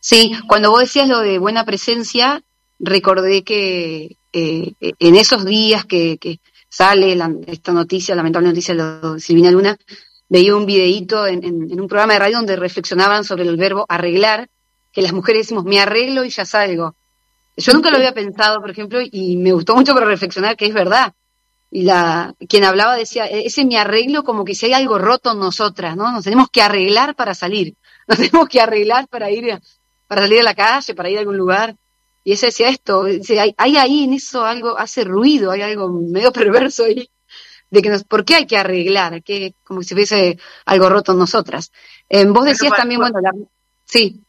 Sí, 0.00 0.32
cuando 0.46 0.70
vos 0.70 0.80
decías 0.80 1.08
lo 1.08 1.20
de 1.20 1.38
buena 1.38 1.64
presencia, 1.64 2.42
recordé 2.78 3.42
que 3.42 4.18
eh, 4.34 4.72
en 4.80 5.16
esos 5.16 5.46
días 5.46 5.86
que, 5.86 6.40
sale 6.68 7.18
esta 7.46 7.72
noticia, 7.72 8.14
lamentable 8.14 8.48
noticia 8.48 8.74
de 8.74 9.18
Silvina 9.18 9.50
Luna, 9.50 9.78
veía 10.28 10.54
un 10.54 10.66
videíto 10.66 11.26
en, 11.26 11.42
en, 11.42 11.80
un 11.80 11.88
programa 11.88 12.12
de 12.12 12.18
radio 12.18 12.36
donde 12.36 12.56
reflexionaban 12.56 13.24
sobre 13.24 13.44
el 13.44 13.56
verbo 13.56 13.86
arreglar, 13.88 14.50
que 14.92 15.00
las 15.00 15.14
mujeres 15.14 15.46
decimos 15.46 15.64
me 15.64 15.80
arreglo 15.80 16.22
y 16.22 16.28
ya 16.28 16.44
salgo. 16.44 16.94
Yo 17.56 17.72
nunca 17.72 17.90
lo 17.90 17.96
había 17.96 18.12
pensado, 18.12 18.60
por 18.60 18.70
ejemplo, 18.70 18.98
y 19.00 19.38
me 19.38 19.52
gustó 19.52 19.74
mucho 19.74 19.94
para 19.94 20.04
reflexionar 20.04 20.54
que 20.54 20.66
es 20.66 20.74
verdad. 20.74 21.14
Y 21.76 21.82
la 21.82 22.34
quien 22.48 22.64
hablaba 22.64 22.96
decía, 22.96 23.26
e-, 23.26 23.44
ese 23.48 23.66
me 23.66 23.76
arreglo 23.76 24.24
como 24.24 24.46
que 24.46 24.54
si 24.54 24.64
hay 24.64 24.72
algo 24.72 24.96
roto 24.96 25.32
en 25.32 25.40
nosotras, 25.40 25.94
¿no? 25.94 26.10
Nos 26.10 26.24
tenemos 26.24 26.48
que 26.48 26.62
arreglar 26.62 27.14
para 27.14 27.34
salir, 27.34 27.74
nos 28.08 28.16
tenemos 28.16 28.48
que 28.48 28.62
arreglar 28.62 29.08
para 29.08 29.30
ir 29.30 29.60
para 30.06 30.22
salir 30.22 30.40
a 30.40 30.42
la 30.42 30.54
calle, 30.54 30.94
para 30.94 31.10
ir 31.10 31.18
a 31.18 31.20
algún 31.20 31.36
lugar. 31.36 31.76
Y 32.24 32.32
ese 32.32 32.46
decía 32.46 32.70
esto, 32.70 33.02
hay, 33.04 33.54
hay 33.58 33.76
ahí 33.76 34.04
en 34.04 34.14
eso 34.14 34.42
algo, 34.42 34.78
hace 34.78 35.04
ruido, 35.04 35.50
hay 35.50 35.60
algo 35.60 35.90
medio 35.90 36.32
perverso 36.40 36.84
ahí 36.84 37.10
de 37.68 37.82
que 37.82 37.90
nos, 37.90 38.04
¿por 38.04 38.24
qué 38.24 38.36
hay 38.36 38.46
que 38.46 38.56
arreglar? 38.56 39.22
Que 39.22 39.54
como 39.62 39.82
si 39.82 39.94
fuese 39.94 40.38
algo 40.64 40.88
roto 40.88 41.12
en 41.12 41.18
nosotras. 41.18 41.72
Eh, 42.08 42.24
vos 42.24 42.46
decías 42.46 42.72
también, 42.74 43.02
bueno, 43.02 43.18
sí. 43.84 44.24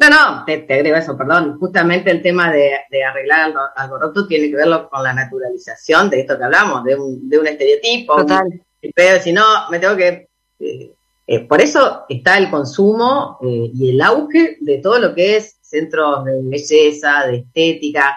No, 0.00 0.08
no, 0.08 0.44
te, 0.44 0.64
agrego 0.68 0.96
eso, 0.96 1.16
perdón. 1.16 1.58
Justamente 1.58 2.10
el 2.10 2.22
tema 2.22 2.50
de, 2.50 2.72
arreglar 3.04 3.52
algo, 3.76 3.98
roto 3.98 4.26
tiene 4.26 4.48
que 4.50 4.56
verlo 4.56 4.88
con 4.88 5.02
la 5.02 5.12
naturalización 5.12 6.10
de 6.10 6.20
esto 6.20 6.36
que 6.38 6.44
hablamos, 6.44 6.84
de 6.84 6.96
un, 6.96 7.28
de 7.28 7.38
un 7.38 7.46
estereotipo. 7.46 8.16
Total. 8.16 8.62
pero 8.94 9.22
si 9.22 9.32
no, 9.32 9.44
me 9.70 9.78
tengo 9.78 9.96
que... 9.96 10.28
Eh, 10.58 10.92
eh, 11.26 11.40
por 11.46 11.60
eso 11.60 12.06
está 12.08 12.38
el 12.38 12.50
consumo 12.50 13.38
y 13.40 13.90
el 13.90 14.00
auge 14.00 14.56
de 14.60 14.78
todo 14.78 14.98
lo 14.98 15.14
que 15.14 15.36
es 15.36 15.58
centros 15.60 16.24
de 16.24 16.40
belleza, 16.42 17.26
de 17.28 17.36
estética. 17.36 18.16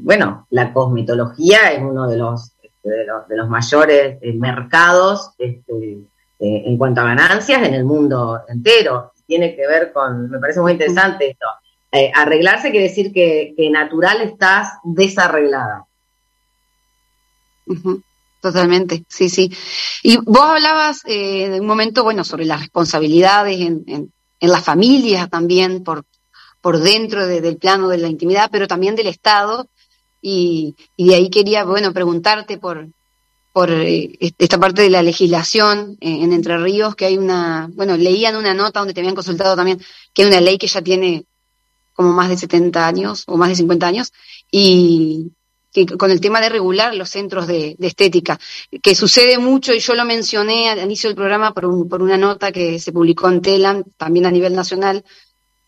bueno, 0.00 0.46
la 0.50 0.72
cosmetología 0.72 1.72
es 1.72 1.82
uno 1.82 2.06
de 2.08 2.16
los 2.16 2.54
de 2.84 3.04
los, 3.06 3.28
de 3.28 3.36
los 3.36 3.48
mayores 3.48 4.18
eh, 4.20 4.32
mercados 4.34 5.30
este, 5.38 5.72
eh, 6.38 6.62
en 6.66 6.76
cuanto 6.76 7.00
a 7.00 7.04
ganancias 7.04 7.62
en 7.66 7.74
el 7.74 7.84
mundo 7.84 8.42
entero. 8.48 9.12
Tiene 9.26 9.56
que 9.56 9.66
ver 9.66 9.92
con, 9.92 10.30
me 10.30 10.38
parece 10.38 10.60
muy 10.60 10.72
interesante 10.72 11.30
esto. 11.30 11.46
Eh, 11.90 12.10
arreglarse 12.14 12.70
quiere 12.70 12.88
decir 12.88 13.12
que, 13.12 13.54
natural 13.70 14.20
estás 14.20 14.78
desarreglada. 14.82 15.86
Totalmente, 18.40 19.04
sí, 19.08 19.28
sí. 19.28 19.50
Y 20.02 20.18
vos 20.18 20.42
hablabas 20.42 21.02
de 21.02 21.58
un 21.60 21.66
momento, 21.66 22.04
bueno, 22.04 22.24
sobre 22.24 22.44
las 22.44 22.60
responsabilidades 22.60 23.60
en, 23.60 23.84
en, 23.86 24.12
en 24.40 24.50
la 24.50 24.60
familia 24.60 25.28
también, 25.28 25.82
por, 25.82 26.04
por 26.60 26.78
dentro 26.78 27.26
del 27.26 27.58
plano 27.58 27.88
de 27.88 27.98
la 27.98 28.08
intimidad, 28.08 28.48
pero 28.50 28.66
también 28.66 28.96
del 28.96 29.06
Estado, 29.06 29.68
y, 30.22 30.74
de 30.96 31.14
ahí 31.14 31.28
quería, 31.28 31.64
bueno, 31.64 31.92
preguntarte 31.92 32.56
por, 32.56 32.88
por 33.54 33.70
eh, 33.70 34.18
esta 34.36 34.58
parte 34.58 34.82
de 34.82 34.90
la 34.90 35.00
legislación 35.00 35.96
en 36.00 36.32
Entre 36.32 36.58
Ríos, 36.58 36.96
que 36.96 37.04
hay 37.04 37.16
una, 37.16 37.70
bueno, 37.72 37.96
leían 37.96 38.34
una 38.34 38.52
nota 38.52 38.80
donde 38.80 38.92
te 38.92 39.00
habían 39.00 39.14
consultado 39.14 39.54
también 39.54 39.80
que 40.12 40.22
hay 40.22 40.28
una 40.28 40.40
ley 40.40 40.58
que 40.58 40.66
ya 40.66 40.82
tiene 40.82 41.24
como 41.92 42.12
más 42.12 42.30
de 42.30 42.36
70 42.36 42.84
años 42.84 43.22
o 43.28 43.36
más 43.36 43.50
de 43.50 43.54
50 43.54 43.86
años, 43.86 44.12
y 44.50 45.30
que 45.72 45.86
con 45.86 46.10
el 46.10 46.20
tema 46.20 46.40
de 46.40 46.48
regular 46.48 46.96
los 46.96 47.08
centros 47.10 47.46
de, 47.46 47.76
estética, 47.78 48.40
que 48.82 48.96
sucede 48.96 49.38
mucho, 49.38 49.72
y 49.72 49.78
yo 49.78 49.94
lo 49.94 50.04
mencioné 50.04 50.68
al 50.68 50.80
inicio 50.80 51.08
del 51.08 51.14
programa 51.14 51.54
por, 51.54 51.88
por 51.88 52.02
una 52.02 52.16
nota 52.16 52.50
que 52.50 52.80
se 52.80 52.90
publicó 52.90 53.28
en 53.28 53.40
Telam, 53.40 53.84
también 53.96 54.26
a 54.26 54.32
nivel 54.32 54.56
nacional, 54.56 55.04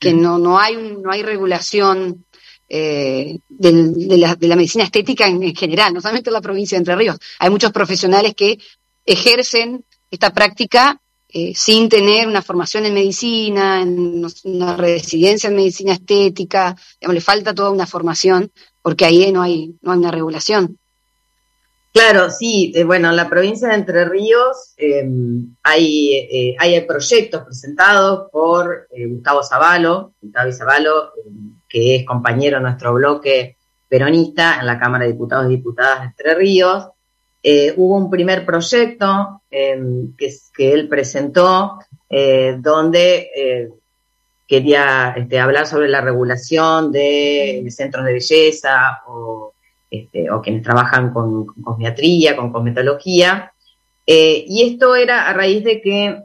que 0.01 0.13
no, 0.13 0.39
no, 0.39 0.59
hay, 0.59 0.75
no 0.77 1.13
hay 1.13 1.23
regulación 1.23 2.25
eh, 2.69 3.39
de, 3.49 4.17
la, 4.19 4.57
medicina 4.57 4.83
estética 4.83 5.29
en, 5.29 5.55
general, 5.55 5.95
no 5.95 6.01
solamente 6.01 6.31
en 6.31 6.35
la 6.35 6.41
provincia 6.41 6.77
de 6.77 6.81
Entre 6.81 6.97
Ríos. 6.97 7.17
Hay 7.39 7.49
muchos 7.49 7.71
profesionales 7.71 8.35
que 8.35 8.59
ejercen 9.05 9.85
esta 10.11 10.33
práctica 10.33 11.01
eh, 11.29 11.53
sin 11.55 11.89
tener 11.89 12.27
una 12.27 12.43
formación 12.43 12.85
en 12.85 12.95
medicina, 12.95 13.83
en 13.83 14.27
una 14.45 14.77
residencia 14.77 15.49
en 15.49 15.57
medicina 15.57 15.93
estética, 15.93 16.77
le 17.01 17.21
falta 17.21 17.55
toda 17.55 17.71
una 17.71 17.87
formación 17.87 18.51
porque 18.83 19.05
ahí 19.05 19.31
no 19.31 19.43
hay, 19.43 19.75
no 19.83 19.93
hay 19.93 19.99
una 19.99 20.11
regulación. 20.11 20.77
Claro, 21.93 22.31
sí, 22.31 22.73
eh, 22.75 22.85
bueno, 22.85 23.11
en 23.11 23.17
la 23.17 23.29
provincia 23.29 23.69
de 23.69 23.75
Entre 23.75 24.05
Ríos 24.05 24.75
em, 24.77 25.55
hay, 25.63 26.57
hay 26.59 26.81
proyectos 26.83 27.45
presentados 27.45 28.29
por 28.31 28.89
Gustavo 28.91 29.43
Zavalo, 29.43 30.13
Gustavo 30.21 30.53
Zavalo, 30.53 31.13
em, 31.25 31.56
que 31.69 31.97
es 31.97 32.05
compañero 32.05 32.59
de 32.59 32.65
nuestro 32.65 32.95
bloque 32.95 33.57
peronista 33.89 34.59
en 34.61 34.67
la 34.67 34.79
Cámara 34.79 35.05
de 35.05 35.13
Diputados 35.13 35.47
y 35.47 35.57
Diputadas 35.57 36.01
de 36.01 36.07
Entre 36.07 36.35
Ríos. 36.35 36.89
Eh, 37.43 37.73
hubo 37.77 37.97
un 37.97 38.11
primer 38.11 38.45
proyecto 38.45 39.43
em, 39.51 40.15
que, 40.17 40.35
que, 40.55 40.73
él 40.73 40.89
presentó 40.89 41.79
eh, 42.11 42.57
donde 42.59 43.31
eh, 43.37 43.69
quería 44.49 45.15
este, 45.17 45.39
hablar 45.39 45.67
sobre 45.67 45.89
la 45.89 46.01
regulación 46.01 46.91
de 46.91 47.65
centros 47.71 48.05
de 48.05 48.15
belleza 48.15 49.03
o, 49.07 49.53
este, 49.91 50.31
o 50.31 50.41
quienes 50.41 50.63
trabajan 50.63 51.13
con, 51.13 51.47
con 51.47 51.63
cosmetría, 51.63 52.37
con 52.37 52.53
cosmetología. 52.53 53.53
y 54.07 54.63
esto 54.63 54.97
era 54.97 55.29
a 55.29 55.33
raíz 55.33 55.63
de 55.65 55.81
que 55.81 56.23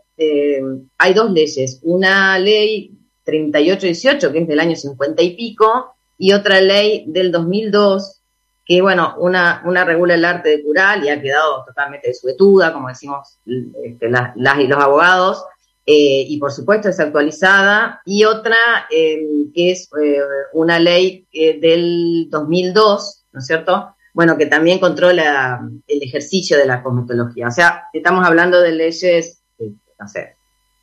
hay 0.98 1.14
dos 1.14 1.32
leyes. 1.32 1.80
Una 1.84 2.38
ley 2.38 3.01
3818, 3.24 4.32
que 4.32 4.40
es 4.40 4.48
del 4.48 4.60
año 4.60 4.76
50 4.76 5.22
y 5.22 5.36
pico, 5.36 5.96
y 6.18 6.34
otra 6.34 6.62
ley 6.62 7.06
del 7.08 7.32
2002, 7.32 8.22
que 8.66 8.82
bueno, 8.82 9.16
una, 9.18 9.62
una 9.66 9.84
regula 9.84 10.14
el 10.14 10.24
arte 10.24 10.50
de 10.50 10.64
curar 10.64 11.04
y 11.04 11.10
ha 11.10 11.22
quedado 11.22 11.66
totalmente 11.66 12.10
desuetuda, 12.10 12.72
como 12.72 12.90
decimos 12.90 13.40
este, 13.84 14.10
las, 14.10 14.60
y 14.60 14.68
los 14.68 14.80
abogados, 14.80 15.44
eh, 15.86 16.26
y 16.28 16.38
por 16.38 16.52
supuesto 16.52 16.90
es 16.90 17.00
actualizada, 17.00 18.02
y 18.06 18.24
otra 18.24 18.56
em, 18.92 19.52
que 19.52 19.72
es 19.72 19.90
eh, 20.02 20.20
una 20.54 20.80
ley 20.80 21.28
eh, 21.34 21.60
del 21.60 22.28
2002, 22.30 23.24
¿no 23.32 23.40
es 23.40 23.46
cierto? 23.48 23.96
Bueno, 24.14 24.38
que 24.38 24.46
también 24.46 24.78
controla 24.78 25.60
el 25.88 26.04
ejercicio 26.04 26.58
de 26.58 26.66
la 26.66 26.84
cosmetología. 26.84 27.48
O 27.48 27.52
sea, 27.52 27.86
estamos 27.94 28.26
hablando 28.26 28.62
de 28.62 28.74
leyes, 28.74 29.42
no 29.58 30.08
sé, 30.08 30.36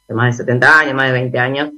de 0.08 0.14
más 0.14 0.36
de 0.36 0.44
70 0.44 0.78
años, 0.80 0.94
más 0.94 1.06
de 1.06 1.12
20 1.12 1.38
años, 1.38 1.70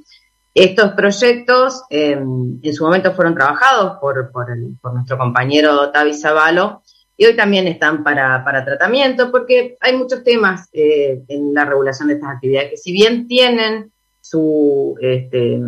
estos 0.53 0.91
proyectos 0.91 1.83
eh, 1.89 2.11
en 2.11 2.73
su 2.73 2.83
momento 2.83 3.13
fueron 3.13 3.35
trabajados 3.35 3.97
por, 4.01 4.31
por, 4.31 4.47
nuestro 4.93 5.17
compañero 5.17 5.91
Tavi 5.91 6.13
Zavalo 6.13 6.83
y 7.15 7.25
hoy 7.25 7.35
también 7.35 7.67
están 7.67 8.03
para, 8.03 8.43
tratamiento 8.65 9.31
porque 9.31 9.77
hay 9.79 9.95
muchos 9.95 10.23
temas 10.23 10.67
eh, 10.73 11.21
en 11.27 11.53
la 11.53 11.65
regulación 11.65 12.09
de 12.09 12.15
estas 12.15 12.31
actividades 12.31 12.71
que 12.71 12.77
si 12.77 12.91
bien 12.91 13.27
tienen 13.27 13.91
su, 14.19 14.95
este, 14.99 15.59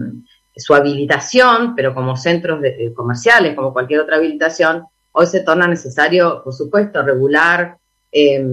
su 0.56 0.74
habilitación, 0.74 1.76
pero 1.76 1.94
como 1.94 2.16
centros 2.18 2.62
de, 2.62 2.94
comerciales, 2.94 3.56
como 3.56 3.74
cualquier 3.74 4.02
otra 4.02 4.18
habilitación, 4.18 4.86
hoy 5.12 5.28
se 5.28 5.42
torna 5.42 5.68
necesario, 5.68 6.42
por 6.44 6.54
supuesto, 6.54 7.02
regular 7.02 7.78
eh, 8.12 8.46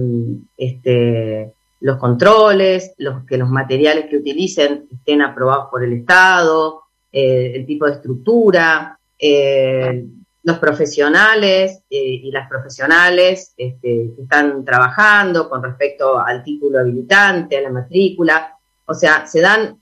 este, 0.57 1.53
los 1.81 1.97
controles, 1.97 2.93
los, 2.97 3.25
que 3.25 3.37
los 3.37 3.49
materiales 3.49 4.05
que 4.05 4.17
utilicen 4.17 4.87
estén 4.91 5.21
aprobados 5.21 5.67
por 5.69 5.83
el 5.83 5.93
Estado, 5.93 6.83
eh, 7.11 7.53
el 7.55 7.65
tipo 7.65 7.85
de 7.85 7.93
estructura, 7.93 8.97
eh, 9.17 10.05
los 10.43 10.59
profesionales 10.59 11.83
eh, 11.89 12.19
y 12.23 12.31
las 12.31 12.47
profesionales 12.47 13.53
este, 13.57 14.11
que 14.15 14.21
están 14.21 14.63
trabajando 14.63 15.49
con 15.49 15.63
respecto 15.63 16.19
al 16.19 16.43
título 16.43 16.79
habilitante, 16.79 17.57
a 17.57 17.61
la 17.61 17.71
matrícula. 17.71 18.55
O 18.85 18.93
sea, 18.93 19.25
se 19.25 19.41
dan 19.41 19.77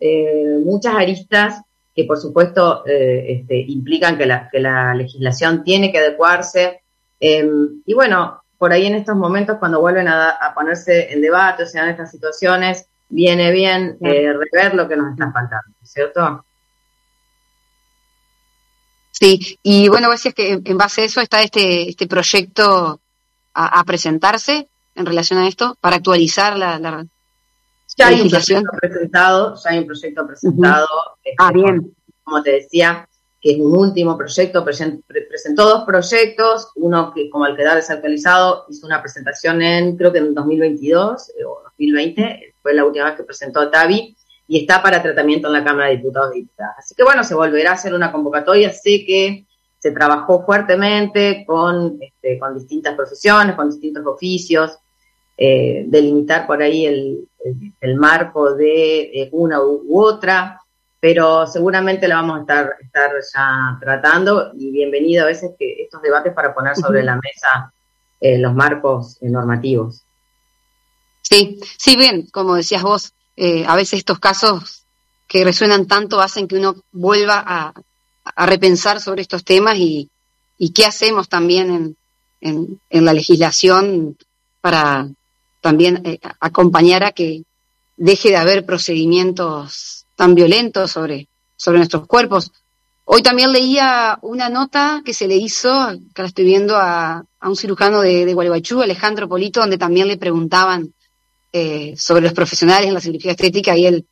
muchas 0.64 0.96
aristas 0.96 1.62
que 1.96 2.04
por 2.04 2.18
supuesto 2.18 2.84
este, 2.86 3.60
implican 3.60 4.18
que 4.18 4.26
la, 4.26 4.50
que 4.50 4.60
la 4.60 4.94
legislación 4.94 5.64
tiene 5.64 5.92
que 5.92 5.98
adecuarse. 5.98 6.82
y 7.20 7.94
bueno, 7.94 8.44
por 8.60 8.74
ahí 8.74 8.86
en 8.86 8.96
estos 8.96 9.16
momentos, 9.16 9.58
cuando 9.58 9.80
vuelven 9.80 10.08
a, 10.10 10.52
ponerse 10.54 11.12
en 11.12 11.22
debate, 11.22 11.64
o 11.64 11.66
sea, 11.66 11.86
en 11.86 11.90
estas 11.90 12.12
situaciones, 12.12 12.86
viene 13.08 13.52
bien 13.52 13.98
eh, 14.02 14.34
rever 14.34 14.76
lo 14.76 14.88
que 14.88 14.98
nos 14.98 15.14
está 15.14 15.32
faltando, 15.32 15.76
¿cierto? 15.82 16.46
Sí, 19.12 19.58
y 19.64 19.88
bueno, 19.88 20.08
vos 20.08 20.18
decías 20.18 20.36
que 20.36 20.62
en 20.64 20.78
base 20.78 21.02
a 21.02 21.06
eso 21.06 21.22
está 21.22 21.42
este, 21.42 21.90
este 21.90 22.06
proyecto 22.06 23.02
a, 23.54 23.84
presentarse 23.84 24.70
en 24.96 25.06
relación 25.06 25.40
a 25.40 25.48
esto, 25.48 25.78
para 25.82 25.98
actualizar 25.98 26.56
la, 26.58 26.80
la, 26.80 27.06
ya 27.98 28.08
hay 28.08 28.22
un 28.22 28.30
proyecto 28.30 28.72
presentado, 28.80 29.56
ya 29.56 29.70
hay 29.72 29.80
un 29.80 29.86
proyecto 29.86 30.28
presentado. 30.28 30.88
ah, 31.38 31.50
este, 31.50 31.54
bien. 31.54 31.96
Como 32.24 32.44
te 32.44 32.52
decía, 32.52 33.09
que 33.42 33.52
es 33.52 33.60
un 33.60 33.76
último 33.76 34.18
proyecto, 34.18 34.66
presentó 34.66 35.64
dos 35.64 35.86
proyectos, 35.86 36.72
uno 36.76 37.14
que 37.14 37.30
como 37.30 37.46
el 37.46 37.56
quedar 37.56 37.76
desactualizado 37.76 38.66
hizo 38.70 38.86
una 38.86 39.02
presentación 39.02 39.62
en, 39.62 39.96
creo 39.96 40.12
que 40.12 40.20
en 40.20 40.34
2022 40.34 41.30
eh, 41.30 41.46
o 41.46 41.64
2020, 41.64 42.56
fue 42.62 42.74
la 42.74 42.86
última 42.86 43.06
vez 43.06 43.16
que 43.16 43.24
presentó 43.24 43.70
Tavi, 43.70 44.16
y 44.48 44.62
está 44.62 44.82
para 44.82 45.02
tratamiento 45.02 45.48
en 45.48 45.54
la 45.54 45.64
Cámara 45.64 45.90
de 45.90 45.98
Diputados 45.98 46.34
Diputadas. 46.34 46.76
Así 46.80 46.96
que 46.96 47.04
bueno, 47.04 47.24
se 47.24 47.36
volverá 47.36 47.72
a 47.72 47.76
hacer 47.76 47.94
una 47.94 48.12
convocatoria, 48.12 48.74
sé 48.74 49.06
que 49.06 49.46
se 49.78 49.92
trabajó 49.92 50.44
fuertemente 50.44 51.46
con, 51.48 51.98
este, 52.02 52.38
con 52.38 52.58
distintas 52.58 52.96
profesiones, 52.96 53.56
con 53.56 53.70
distintos 53.70 54.06
oficios, 54.06 54.78
eh, 55.38 55.86
delimitar 55.88 56.46
por 56.46 56.62
ahí 56.62 56.86
el, 56.86 57.30
el, 57.80 57.96
marco 57.96 58.56
de 58.56 59.30
una 59.32 59.64
u, 59.64 59.98
otra, 59.98 60.60
pero 61.00 61.48
seguramente 61.48 62.08
la 62.08 62.16
vamos 62.16 62.38
a 62.38 62.42
estar, 62.42 62.76
estar 62.82 63.12
ya 63.34 63.78
tratando 63.80 64.52
y 64.58 64.72
bienvenido 64.72 65.24
a 65.24 65.28
veces 65.28 65.52
que 65.58 65.84
estos 65.84 66.02
debates 66.02 66.34
para 66.34 66.54
poner 66.54 66.76
sobre 66.76 67.04
la 67.04 67.16
mesa 67.16 67.72
eh, 68.20 68.38
los 68.38 68.54
marcos 68.54 69.18
eh, 69.22 69.30
normativos. 69.30 70.04
Sí, 71.22 71.60
sí, 71.78 71.96
bien, 71.96 72.28
como 72.32 72.56
decías 72.56 72.84
vos, 72.84 73.14
a 73.68 73.76
veces 73.78 74.00
estos 74.00 74.20
casos 74.20 74.84
que 75.26 75.46
resuenan 75.46 75.86
tanto 75.86 76.20
hacen 76.20 76.48
que 76.48 76.58
uno 76.58 76.76
vuelva 76.92 77.42
a, 77.46 77.74
a 78.36 78.46
repensar 78.46 79.00
sobre 79.00 79.22
estos 79.22 79.44
temas 79.44 79.78
y, 79.78 80.10
y 80.58 80.72
qué 80.72 80.86
hacemos 80.86 81.30
también 81.30 81.96
en, 82.42 82.80
en, 82.90 83.06
la 83.06 83.14
legislación 83.14 84.18
para 84.62 85.10
también 85.62 86.02
eh, 86.06 86.20
acompañar 86.40 87.04
a 87.04 87.12
que 87.12 87.44
deje 87.98 88.30
de 88.30 88.38
haber 88.38 88.66
procedimientos 88.66 89.99
tan 90.20 90.36
violentos 90.36 90.92
sobre, 90.92 91.30
sobre 91.56 91.78
nuestros 91.78 92.06
cuerpos. 92.06 92.52
Hoy 93.06 93.24
también 93.24 93.54
leía 93.54 94.20
una 94.22 94.50
nota 94.50 95.02
que 95.06 95.14
se 95.14 95.30
le 95.30 95.38
hizo, 95.38 95.72
que 96.14 96.22
la 96.22 96.28
estoy 96.28 96.44
viendo 96.44 96.76
a, 96.76 97.24
un 97.42 97.56
cirujano 97.56 98.02
de, 98.02 98.26
de 98.26 98.34
Gualeguaychú, 98.34 98.82
Alejandro 98.82 99.30
Polito, 99.30 99.62
donde 99.62 99.78
también 99.78 100.10
le 100.10 100.18
preguntaban 100.18 100.94
eh, 101.54 101.94
sobre 101.96 102.24
los 102.24 102.34
profesionales 102.34 102.90
en 102.90 102.96
la 102.96 103.00
cirugía 103.00 103.32
estética 103.32 103.78
y 103.78 103.86
él, 103.86 104.06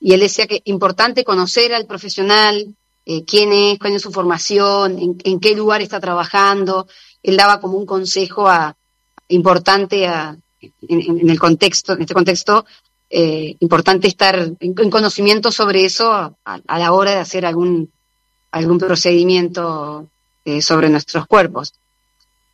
y 0.00 0.14
él 0.14 0.20
decía 0.20 0.46
que 0.46 0.56
es 0.56 0.62
importante 0.64 1.24
conocer 1.24 1.74
al 1.74 1.84
profesional, 1.84 2.74
eh, 3.04 3.22
quién 3.26 3.52
es, 3.52 3.78
cuál 3.78 3.92
es 3.92 4.00
su 4.00 4.12
formación, 4.12 5.18
en, 5.22 5.40
qué 5.40 5.54
lugar 5.54 5.82
está 5.82 6.00
trabajando. 6.00 6.88
Él 7.22 7.36
daba 7.36 7.60
como 7.60 7.76
un 7.76 7.84
consejo 7.84 8.48
importante 9.28 10.06
en, 10.06 11.28
el 11.28 11.38
contexto, 11.38 11.92
en 11.92 12.00
este 12.00 12.14
contexto, 12.14 12.64
eh, 13.10 13.56
importante 13.58 14.06
estar 14.06 14.38
en, 14.60 14.74
conocimiento 14.90 15.50
sobre 15.50 15.84
eso 15.84 16.12
a, 16.12 16.60
la 16.78 16.92
hora 16.92 17.10
de 17.10 17.18
hacer 17.18 17.44
algún, 17.44 17.90
algún 18.52 18.78
procedimiento 18.78 20.06
eh, 20.44 20.62
sobre 20.62 20.88
nuestros 20.88 21.26
cuerpos. 21.26 21.74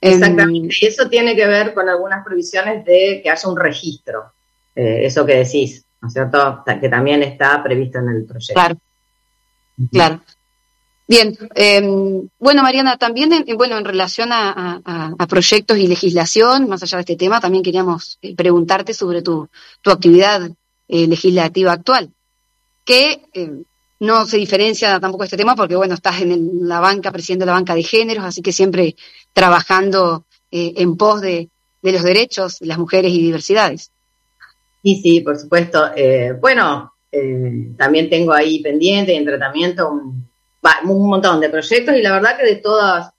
Exactamente, 0.01 0.77
y 0.81 0.87
eso 0.87 1.09
tiene 1.09 1.37
que 1.37 1.47
ver 1.47 1.75
con 1.75 1.89
algunas 1.89 2.25
previsiones 2.25 2.85
de 2.85 3.21
que 3.23 3.31
haya 3.31 3.49
un 3.49 3.57
registro, 3.57 4.33
eso 4.75 5.25
que 5.25 5.37
decís, 5.37 5.85
¿no 6.03 6.09
es 6.09 6.15
cierto? 6.15 6.63
Que 6.81 6.89
también 6.91 7.23
está 7.23 7.63
previsto 7.63 7.99
en 7.99 8.11
el 8.11 8.27
proyecto. 8.27 8.53
Claro, 8.55 8.77
claro. 9.91 10.21
Bien, 11.09 11.39
em, 11.55 12.29
bueno 12.39 12.63
Mariana, 12.65 12.97
también 12.97 13.33
en, 13.33 13.57
bueno 13.57 13.79
en 13.79 13.85
relación 13.85 14.31
a, 14.33 15.15
proyectos 15.29 15.79
y 15.79 15.87
legislación, 15.87 16.69
más 16.69 16.83
allá 16.83 16.99
de 16.99 17.03
este 17.03 17.17
tema, 17.17 17.41
también 17.41 17.63
queríamos 17.63 18.19
eh, 18.23 18.35
preguntarte 18.35 18.93
sobre 18.93 19.23
tu, 19.23 19.49
tu 19.83 19.91
actividad 19.91 20.51
eh, 20.89 21.07
legislativa 21.07 21.73
actual, 21.73 22.11
que 22.85 23.23
em, 23.35 23.63
no 24.01 24.27
se 24.27 24.37
diferencia 24.37 24.99
tampoco 24.99 25.23
de 25.23 25.27
este 25.27 25.37
tema 25.37 25.55
porque 25.55 25.77
bueno 25.77 25.95
estás 25.95 26.21
en 26.21 26.69
la 26.69 26.81
banca, 26.81 27.13
presidiendo 27.13 27.47
la 27.47 27.53
banca 27.53 27.77
de 27.77 27.85
géneros, 27.85 28.25
así 28.25 28.43
que 28.43 28.53
siempre 28.53 28.97
trabajando 29.33 30.25
eh, 30.51 30.75
en 30.77 30.97
pos 30.97 31.21
de, 31.21 31.49
de, 31.83 31.93
los 31.93 32.03
derechos 32.03 32.59
de 32.59 32.67
las 32.67 32.79
mujeres 32.79 33.13
y 33.13 33.21
diversidades. 33.21 33.93
Sí, 34.83 35.01
sí, 35.03 35.21
por 35.21 35.39
supuesto. 35.39 35.89
bueno, 36.41 36.93
también 37.77 38.11
tengo 38.11 38.33
ahí 38.33 38.61
pendiente 38.63 39.17
en 39.17 39.25
tratamiento 39.25 39.91
un 39.91 40.27
un 40.85 41.09
montón 41.09 41.41
de 41.41 41.51
proyectos 41.51 41.95
y 41.95 42.03
la 42.03 42.13
verdad 42.13 42.37
que 42.37 42.45
de 42.47 42.57
todas, 42.57 43.11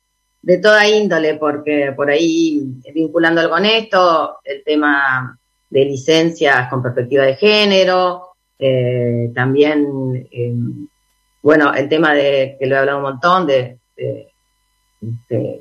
de 0.42 0.58
toda 0.58 0.88
índole, 0.88 1.36
porque 1.36 1.94
por 1.96 2.10
ahí 2.10 2.62
vinculando 2.94 3.50
con 3.50 3.66
esto, 3.66 4.38
el 4.44 4.64
tema 4.64 5.38
de 5.70 5.86
licencias 5.86 6.70
con 6.70 6.82
perspectiva 6.82 7.24
de 7.26 7.36
género, 7.36 8.30
eh, 8.60 9.32
también, 9.36 10.28
eh, 10.32 10.54
bueno, 11.42 11.74
el 11.74 11.90
tema 11.90 12.14
de, 12.14 12.56
que 12.60 12.66
lo 12.66 12.76
he 12.76 12.80
hablado 12.80 12.98
un 12.98 13.04
montón, 13.04 13.48
de, 13.48 13.80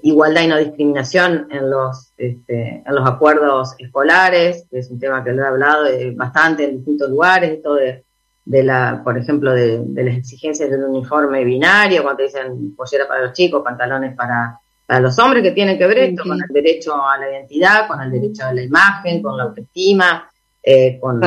igualdad 0.03 0.43
y 0.43 0.47
no 0.47 0.57
discriminación 0.57 1.49
en 1.51 1.69
los, 1.69 2.13
este, 2.17 2.83
en 2.87 2.95
los 2.95 3.07
acuerdos 3.07 3.75
escolares, 3.79 4.67
que 4.71 4.79
es 4.79 4.91
un 4.91 4.99
tema 4.99 5.23
que 5.23 5.33
lo 5.33 5.43
he 5.43 5.47
hablado 5.47 5.85
bastante 6.15 6.65
en 6.65 6.77
distintos 6.79 7.11
lugares, 7.11 7.51
esto 7.51 7.75
de 7.75 8.06
de 8.47 8.63
la, 8.63 9.03
por 9.03 9.19
ejemplo, 9.19 9.53
de, 9.53 9.85
las 9.93 10.17
exigencias 10.17 10.71
del 10.71 10.85
uniforme 10.85 11.45
binario, 11.45 12.05
cuando 12.05 12.23
dicen 12.23 12.75
pollera 12.77 13.07
para 13.07 13.23
los 13.23 13.33
chicos, 13.33 13.63
pantalones 13.63 14.15
para, 14.15 14.59
para 14.87 15.01
los 15.01 15.19
hombres, 15.19 15.43
que 15.43 15.51
tienen 15.51 15.77
que 15.77 15.87
ver 15.87 15.99
esto 15.99 16.23
con 16.23 16.39
el 16.41 16.49
derecho 16.49 16.95
a 17.05 17.19
la 17.19 17.29
identidad, 17.29 17.89
con 17.89 18.01
el 18.01 18.11
derecho 18.11 18.45
a 18.45 18.55
la 18.55 18.63
imagen, 18.63 19.21
con 19.21 19.37
la 19.37 19.45
autoestima, 19.45 20.31
eh, 20.63 20.97
con, 21.01 21.21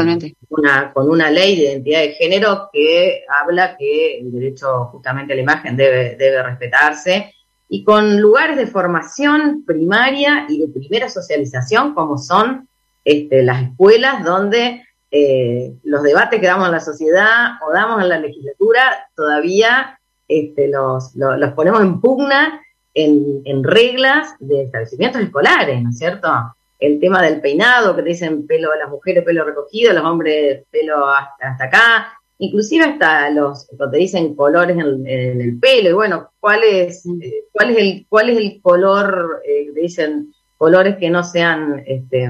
una, 0.49 0.93
con 0.93 1.09
una 1.09 1.29
ley 1.29 1.57
de 1.57 1.63
identidad 1.63 1.99
de 1.99 2.13
género 2.13 2.69
que 2.71 3.23
habla 3.29 3.75
que 3.77 4.19
el 4.19 4.31
derecho 4.31 4.85
justamente 4.85 5.33
a 5.33 5.35
la 5.35 5.41
imagen 5.41 5.75
debe, 5.75 6.15
debe 6.15 6.41
respetarse, 6.41 7.33
y 7.67 7.83
con 7.83 8.19
lugares 8.19 8.55
de 8.55 8.65
formación 8.65 9.65
primaria 9.65 10.45
y 10.47 10.59
de 10.59 10.67
primera 10.69 11.09
socialización, 11.09 11.93
como 11.93 12.17
son 12.17 12.67
este, 13.03 13.43
las 13.43 13.63
escuelas, 13.63 14.23
donde 14.23 14.83
eh, 15.11 15.73
los 15.83 16.03
debates 16.03 16.39
que 16.39 16.45
damos 16.47 16.67
en 16.67 16.73
la 16.73 16.79
sociedad 16.79 17.53
o 17.67 17.73
damos 17.73 18.01
en 18.01 18.09
la 18.09 18.19
legislatura 18.19 19.09
todavía 19.15 19.99
este, 20.27 20.67
los, 20.67 21.15
los, 21.15 21.51
ponemos 21.53 21.81
en 21.81 21.99
pugna 21.99 22.61
en, 22.93 23.63
reglas 23.63 24.35
de 24.39 24.63
establecimientos 24.63 25.21
escolares, 25.21 25.81
¿no 25.81 25.89
es 25.89 25.97
cierto? 25.97 26.29
El 26.77 26.99
tema 26.99 27.21
del 27.21 27.41
peinado, 27.41 27.95
que 27.95 28.03
te 28.03 28.09
dicen 28.09 28.45
pelo 28.45 28.69
las 28.75 28.89
mujeres, 28.89 29.23
pelo 29.23 29.43
recogido, 29.43 29.93
los 29.93 30.03
hombres, 30.03 30.63
pelo 30.69 31.07
hasta, 31.07 31.63
acá, 31.63 32.13
inclusive 32.37 32.85
hasta 32.85 33.29
los, 33.31 33.67
cuando 33.75 33.91
te 33.91 33.97
dicen 33.97 34.35
colores 34.35 34.77
en, 34.77 35.07
el 35.07 35.59
pelo, 35.59 35.89
y 35.89 35.93
bueno, 35.93 36.29
¿cuál 36.39 36.61
es, 36.63 37.05
eh, 37.05 37.45
cuál 37.51 37.71
es, 37.71 37.77
el, 37.77 38.05
cuál 38.07 38.29
es 38.29 38.37
el 38.37 38.61
color, 38.61 39.41
eh, 39.45 39.71
te 39.73 39.81
dicen 39.81 40.33
colores 40.57 40.97
que 40.97 41.09
no 41.09 41.23
sean, 41.23 41.83
este, 41.85 42.29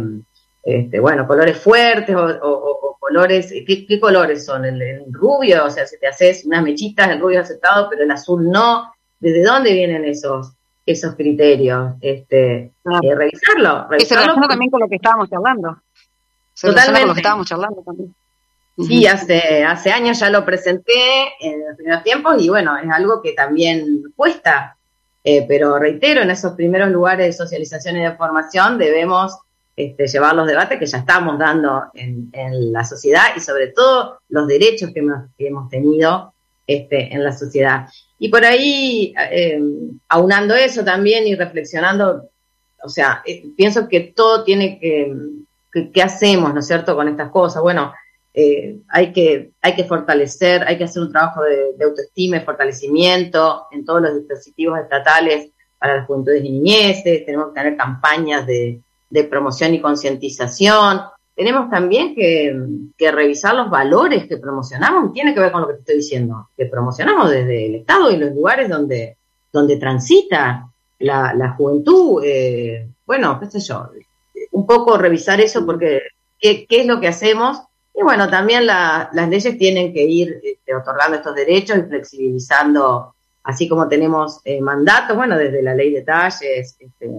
este, 0.63 0.99
bueno, 0.99 1.27
colores 1.27 1.57
fuertes 1.57 2.15
o, 2.15 2.97
colores, 2.99 3.53
¿qué, 3.65 3.99
colores 3.99 4.45
son? 4.45 4.65
El, 4.65 5.05
rubio, 5.11 5.65
o 5.65 5.69
sea, 5.69 5.87
si 5.87 5.97
te 5.99 6.07
haces 6.07 6.45
unas 6.45 6.63
mechitas, 6.63 7.09
el 7.09 7.19
rubio 7.19 7.41
aceptado, 7.41 7.87
pero 7.89 8.03
el 8.03 8.11
azul 8.11 8.49
no. 8.49 8.93
¿Desde 9.19 9.43
dónde 9.43 9.73
vienen 9.73 10.05
esos 10.05 10.53
esos 10.85 11.15
criterios? 11.15 11.93
Este, 12.01 12.71
ah. 12.85 12.99
eh, 13.01 13.15
revisarlo, 13.15 13.87
revisarlo. 13.89 13.99
se 13.99 14.15
relaciona 14.15 14.47
también 14.47 14.71
con 14.71 14.79
lo 14.81 14.87
que 14.87 14.95
estábamos 14.95 15.29
charlando. 15.29 15.77
Totalmente. 16.59 16.99
Con 16.99 17.07
lo 17.07 17.13
que 17.13 17.19
estábamos 17.19 17.47
charlando 17.47 17.81
también. 17.83 18.15
Sí, 18.77 19.05
hace, 19.07 19.63
hace 19.65 19.91
años 19.91 20.19
ya 20.19 20.29
lo 20.29 20.45
presenté 20.45 20.93
en 21.41 21.67
los 21.67 21.75
primeros 21.75 22.03
tiempos 22.03 22.41
y 22.41 22.47
bueno, 22.47 22.77
es 22.77 22.89
algo 22.89 23.21
que 23.21 23.33
también 23.33 24.03
cuesta, 24.15 24.77
eh, 25.23 25.45
pero 25.47 25.77
reitero, 25.77 26.21
en 26.21 26.31
esos 26.31 26.53
primeros 26.53 26.89
lugares 26.89 27.25
de 27.25 27.33
socialización 27.33 27.97
y 27.97 28.03
de 28.03 28.15
formación 28.15 28.77
debemos 28.77 29.37
este, 29.79 30.07
llevar 30.07 30.35
los 30.35 30.45
debates 30.45 30.77
que 30.77 30.85
ya 30.85 30.97
estamos 30.97 31.39
dando 31.39 31.85
en, 31.93 32.29
la 32.73 32.83
sociedad 32.83 33.27
y 33.33 33.39
sobre 33.39 33.67
todo 33.67 34.19
los 34.27 34.45
derechos 34.45 34.91
que 34.93 34.99
hemos, 35.37 35.69
tenido 35.69 36.33
este, 36.67 37.13
en 37.13 37.23
la 37.23 37.31
sociedad. 37.31 37.87
Y 38.17 38.27
por 38.27 38.43
ahí, 38.43 39.13
eh, 39.31 39.57
aunando 40.09 40.53
eso 40.53 40.83
también 40.83 41.25
y 41.27 41.35
reflexionando, 41.35 42.29
o 42.83 42.89
sea, 42.89 43.23
eh, 43.25 43.45
pienso 43.55 43.87
que 43.87 44.11
todo 44.13 44.43
tiene 44.43 44.77
que, 44.81 45.13
¿qué 45.93 46.03
hacemos, 46.03 46.53
no 46.53 46.59
es 46.59 46.67
cierto, 46.67 46.93
con 46.93 47.07
estas 47.07 47.31
cosas? 47.31 47.61
Bueno, 47.61 47.93
eh, 48.33 48.79
hay, 48.89 49.13
que, 49.13 49.51
hay 49.61 49.75
que 49.77 49.85
fortalecer, 49.85 50.61
hay 50.67 50.77
que 50.77 50.83
hacer 50.83 51.03
un 51.03 51.13
trabajo 51.13 51.41
de, 51.43 51.71
de, 51.77 51.85
autoestima 51.85 52.35
y 52.35 52.41
fortalecimiento 52.41 53.67
en 53.71 53.85
todos 53.85 54.01
los 54.01 54.17
dispositivos 54.17 54.77
estatales 54.77 55.51
para 55.77 55.95
las 55.95 56.05
juventudes 56.05 56.43
y 56.43 56.49
niñeces, 56.49 57.25
tenemos 57.25 57.47
que 57.47 57.61
tener 57.61 57.77
campañas 57.77 58.45
de, 58.45 58.81
de 59.09 59.23
promoción 59.23 59.73
y 59.73 59.81
concientización. 59.81 61.01
Tenemos 61.35 61.69
también 61.69 62.15
que, 62.15 63.11
revisar 63.11 63.55
los 63.55 63.69
valores 63.69 64.27
que 64.27 64.37
promocionamos, 64.37 65.13
tiene 65.13 65.33
que 65.33 65.39
ver 65.39 65.51
con 65.51 65.61
lo 65.61 65.67
que 65.67 65.75
te 65.75 65.79
estoy 65.79 65.95
diciendo, 65.97 66.49
que 66.57 66.65
promocionamos 66.65 67.29
desde 67.29 67.67
el 67.67 67.75
Estado 67.75 68.11
y 68.11 68.17
los 68.17 68.33
lugares 68.33 68.69
donde, 68.69 69.17
donde 69.51 69.77
transita 69.77 70.69
la, 70.99 71.55
juventud. 71.57 72.21
Eh, 72.23 72.89
bueno, 73.05 73.39
qué 73.39 73.47
sé 73.47 73.59
yo, 73.61 73.89
un 74.51 74.65
poco 74.65 74.97
revisar 74.97 75.39
eso 75.39 75.65
porque 75.65 76.01
qué, 76.39 76.65
es 76.69 76.85
lo 76.85 76.99
que 76.99 77.07
hacemos. 77.07 77.61
Y 77.93 78.03
bueno, 78.03 78.29
también 78.29 78.65
las 78.65 79.29
leyes 79.29 79.57
tienen 79.57 79.93
que 79.93 80.03
ir 80.03 80.39
este, 80.43 80.75
otorgando 80.75 81.17
estos 81.17 81.35
derechos 81.35 81.77
y 81.77 81.83
flexibilizando, 81.83 83.15
así 83.43 83.67
como 83.67 83.87
tenemos 83.87 84.39
eh, 84.45 84.61
mandatos, 84.61 85.17
bueno, 85.17 85.37
desde 85.37 85.61
la 85.61 85.73
ley 85.73 85.91
de 85.91 86.01
talles, 86.03 86.77
este, 86.79 87.09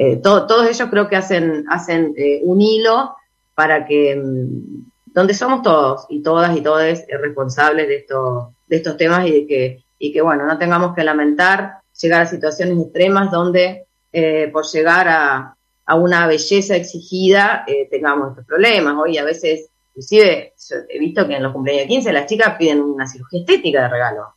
eh, 0.00 0.18
todos 0.18 0.64
ellos 0.68 0.88
creo 0.90 1.08
que 1.08 1.16
hacen, 1.16 1.64
hacen 1.68 2.14
eh, 2.16 2.40
un 2.44 2.60
hilo 2.60 3.16
para 3.52 3.84
que, 3.84 4.14
mm, 4.14 4.84
donde 5.06 5.34
somos 5.34 5.60
todos 5.62 6.06
y 6.08 6.22
todas 6.22 6.56
y 6.56 6.60
todos 6.60 6.84
responsables 7.20 7.88
de 7.88 7.96
estos, 7.96 8.54
de 8.68 8.76
estos 8.76 8.96
temas 8.96 9.26
y 9.26 9.32
de 9.32 9.46
que, 9.48 9.84
y 9.98 10.12
que, 10.12 10.22
bueno, 10.22 10.46
no 10.46 10.56
tengamos 10.56 10.94
que 10.94 11.02
lamentar 11.02 11.78
llegar 12.00 12.22
a 12.22 12.26
situaciones 12.26 12.78
extremas 12.78 13.32
donde 13.32 13.86
eh, 14.12 14.48
por 14.52 14.64
llegar 14.66 15.08
a, 15.08 15.54
una 15.96 16.26
belleza 16.26 16.76
exigida 16.76 17.64
tengamos 17.90 18.32
estos 18.32 18.44
problemas. 18.44 18.94
Hoy 19.02 19.16
a 19.16 19.24
veces, 19.24 19.70
inclusive, 19.94 20.52
he 20.86 20.98
visto 20.98 21.26
que 21.26 21.36
en 21.36 21.42
los 21.42 21.50
cumpleaños 21.50 21.84
de 21.84 21.88
15 21.88 22.12
las 22.12 22.26
chicas 22.26 22.56
piden 22.58 22.82
una 22.82 23.06
cirugía 23.06 23.40
estética 23.40 23.82
de 23.84 23.88
regalo. 23.88 24.34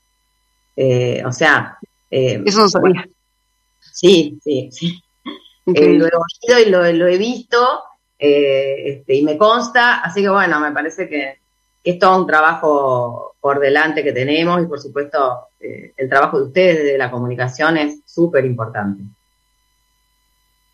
O 1.28 1.32
sea... 1.34 1.78
Eso 2.10 2.62
no 2.62 2.70
sabía. 2.70 3.06
sí, 3.82 4.40
sí, 4.42 4.70
sí. 4.72 5.04
Lo 5.66 6.06
he 6.06 6.12
oído 6.50 6.60
y 6.60 6.94
lo, 6.94 7.08
he 7.08 7.18
visto 7.18 7.84
este, 8.18 9.16
y 9.16 9.24
me 9.24 9.38
consta, 9.38 10.02
así 10.02 10.22
que 10.22 10.30
bueno, 10.30 10.60
me 10.60 10.72
parece 10.72 11.08
que, 11.08 11.40
es 11.84 11.98
todo 11.98 12.20
un 12.20 12.28
trabajo 12.28 13.36
por 13.40 13.60
delante 13.60 14.04
que 14.04 14.12
tenemos 14.12 14.62
y 14.62 14.68
por 14.68 14.80
supuesto 14.80 15.48
el 15.60 16.08
trabajo 16.08 16.38
de 16.38 16.46
ustedes 16.46 16.78
desde 16.78 16.98
la 16.98 17.10
comunicación 17.10 17.78
es 17.78 18.02
súper 18.06 18.46
importante. 18.46 19.02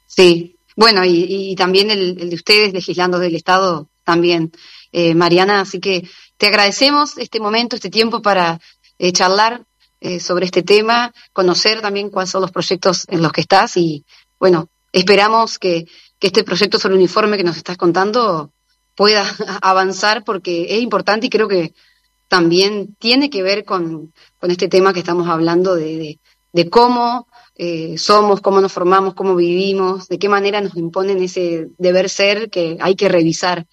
Sí, 0.06 0.58
bueno, 0.78 1.04
y, 1.06 1.56
también 1.56 1.89
el, 1.89 2.30
de 2.30 2.36
ustedes 2.36 2.71
legislando 2.71 3.17
del 3.17 3.36
Estado 3.36 3.89
también, 4.04 4.52
eh, 4.91 5.15
Mariana, 5.15 5.62
así 5.62 5.80
que 5.80 6.08
te 6.38 6.47
agradecemos 6.47 7.17
este 7.17 7.39
momento, 7.39 7.76
este 7.76 7.89
tiempo 7.89 8.21
para 8.21 8.60
eh, 9.00 9.12
charlar 9.12 9.65
eh, 10.00 10.19
sobre 10.19 10.45
este 10.45 10.62
tema, 10.62 11.12
conocer 11.34 11.82
también 11.82 12.12
cuáles 12.12 12.30
son 12.30 12.41
los 12.41 12.52
proyectos 12.52 13.06
en 13.10 13.23
los 13.23 13.32
que 13.32 13.41
estás 13.41 13.76
y 13.76 14.06
bueno, 14.39 14.69
esperamos 15.00 15.60
que, 15.60 15.86
que 16.20 16.28
este 16.28 16.44
proyecto 16.44 16.80
sobre 16.80 16.96
uniforme 16.96 17.38
que 17.38 17.44
nos 17.44 17.58
estás 17.58 17.78
contando 17.78 18.52
pueda 18.96 19.26
avanzar 19.62 20.24
porque 20.24 20.76
es 20.76 20.82
importante 20.82 21.28
y 21.28 21.30
creo 21.30 21.48
que 21.48 21.74
también 22.28 22.96
tiene 23.00 23.30
que 23.30 23.44
ver 23.44 23.64
con, 23.64 24.14
con 24.40 24.52
este 24.52 24.68
tema 24.68 24.94
que 24.94 25.00
estamos 25.00 25.28
hablando 25.28 25.76
de, 25.76 26.20
de 26.52 26.70
cómo 26.70 27.28
eh, 27.56 27.98
somos, 27.98 28.42
cómo 28.42 28.62
nos 28.62 28.72
formamos, 28.74 29.14
cómo 29.14 29.36
vivimos, 29.36 30.08
de 30.08 30.20
qué 30.20 30.30
manera 30.30 30.62
nos 30.62 30.76
imponen 30.76 31.24
ese 31.24 31.70
deber 31.78 32.10
ser 32.10 32.50
que 32.50 32.78
hay 32.80 32.96
que 32.96 33.10
revisar 33.10 33.66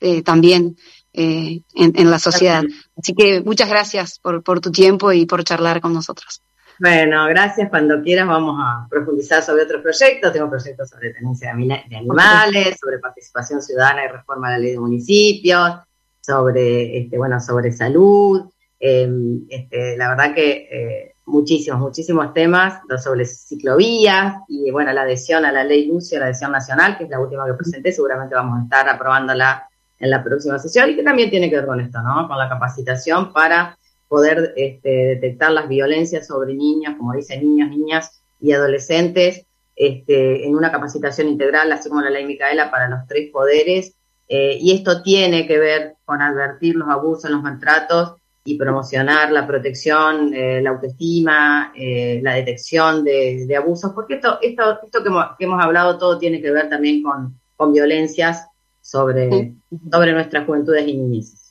eh, 0.00 0.22
también 0.22 0.76
eh, 1.12 1.62
en, 1.74 2.10
la 2.10 2.18
sociedad. 2.18 2.64
Así 2.96 3.14
que 3.14 3.40
muchas 3.42 3.68
gracias 3.68 4.18
por, 4.18 4.42
por 4.42 4.60
tu 4.60 4.70
tiempo 4.70 5.12
y 5.12 5.26
por 5.26 5.44
charlar 5.44 5.80
con 5.80 5.92
nosotros. 5.92 6.42
Bueno, 6.80 7.26
gracias. 7.26 7.68
Cuando 7.68 8.02
quieras 8.02 8.26
vamos 8.26 8.56
a 8.58 8.86
profundizar 8.88 9.42
sobre 9.42 9.64
otros 9.64 9.82
proyectos. 9.82 10.32
Tengo 10.32 10.48
proyectos 10.48 10.90
sobre 10.90 11.12
tenencia 11.12 11.54
de 11.54 11.96
animales, 11.96 12.76
sobre 12.80 12.98
participación 12.98 13.62
ciudadana 13.62 14.04
y 14.04 14.08
reforma 14.08 14.50
de 14.50 14.54
la 14.54 14.58
ley 14.58 14.72
de 14.72 14.78
municipios, 14.78 15.72
sobre, 16.20 16.98
este, 16.98 17.18
bueno, 17.18 17.40
sobre 17.40 17.72
salud. 17.72 18.48
Em, 18.78 19.44
este, 19.48 19.96
la 19.96 20.08
verdad 20.10 20.34
que 20.34 21.12
muchísimos, 21.28 21.80
muchísimos 21.80 22.32
temas 22.34 22.80
sobre 23.02 23.24
ciclovías 23.26 24.36
y 24.48 24.70
bueno, 24.70 24.92
la 24.92 25.02
adhesión 25.02 25.44
a 25.44 25.52
la 25.52 25.62
ley 25.62 25.86
Lucio, 25.86 26.18
la 26.18 26.26
adhesión 26.26 26.52
nacional, 26.52 26.96
que 26.96 27.04
es 27.04 27.10
la 27.10 27.20
última 27.20 27.46
que 27.46 27.54
presenté, 27.54 27.92
seguramente 27.92 28.34
vamos 28.34 28.58
a 28.58 28.62
estar 28.64 28.88
aprobándola 28.88 29.68
en 29.98 30.10
la 30.10 30.22
próxima 30.22 30.58
sesión 30.58 30.90
y 30.90 30.96
que 30.96 31.02
también 31.02 31.30
tiene 31.30 31.50
que 31.50 31.56
ver 31.56 31.66
con 31.66 31.80
esto, 31.80 32.00
¿no? 32.02 32.26
Con 32.26 32.38
la 32.38 32.48
capacitación 32.48 33.32
para 33.32 33.76
poder 34.08 34.54
este, 34.56 34.88
detectar 34.88 35.52
las 35.52 35.68
violencias 35.68 36.26
sobre 36.26 36.54
niños, 36.54 36.94
como 36.96 37.12
dicen 37.12 37.42
niños, 37.42 37.70
niñas 37.70 38.22
y 38.40 38.52
adolescentes, 38.52 39.46
este, 39.76 40.46
en 40.46 40.56
una 40.56 40.72
capacitación 40.72 41.28
integral, 41.28 41.70
así 41.70 41.88
como 41.88 42.00
la 42.00 42.10
ley 42.10 42.26
Micaela, 42.26 42.70
para 42.70 42.88
los 42.88 43.06
tres 43.06 43.30
poderes. 43.30 43.94
Eh, 44.28 44.58
y 44.60 44.72
esto 44.72 45.02
tiene 45.02 45.46
que 45.46 45.58
ver 45.58 45.94
con 46.04 46.20
advertir 46.20 46.74
los 46.74 46.88
abusos, 46.88 47.30
los 47.30 47.42
maltratos 47.42 48.14
y 48.44 48.58
promocionar 48.58 49.30
la 49.30 49.46
protección, 49.46 50.34
eh, 50.34 50.60
la 50.62 50.70
autoestima, 50.70 51.72
eh, 51.76 52.20
la 52.22 52.34
detección 52.34 53.04
de, 53.04 53.54
abusos, 53.56 53.92
porque 53.92 54.14
esto, 54.14 54.38
esto, 54.42 54.80
esto 54.82 55.02
que, 55.02 55.44
hemos, 55.44 55.62
hablado 55.62 55.98
todo 55.98 56.18
tiene 56.18 56.40
que 56.40 56.50
ver 56.50 56.68
también 56.68 57.02
con, 57.02 57.38
con 57.56 57.72
violencias 57.72 58.46
sobre, 58.80 59.54
sobre 59.90 60.12
nuestras 60.12 60.46
juventudes 60.46 60.86
y 60.86 60.96
niñeces. 60.96 61.47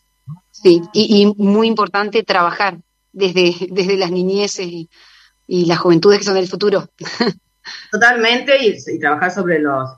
Sí, 0.62 0.82
y, 0.92 1.34
muy 1.38 1.68
importante 1.68 2.24
trabajar 2.24 2.80
desde, 3.12 3.54
desde 3.70 3.96
las 3.98 4.12
niñeces 4.12 4.66
y, 4.66 4.90
las 5.48 5.80
juventudes 5.80 6.20
que 6.20 6.26
son 6.26 6.38
el 6.38 6.48
futuro. 6.48 6.90
Totalmente, 7.92 8.58
y, 8.66 9.00
trabajar 9.00 9.32
sobre 9.32 9.60
los, 9.60 9.90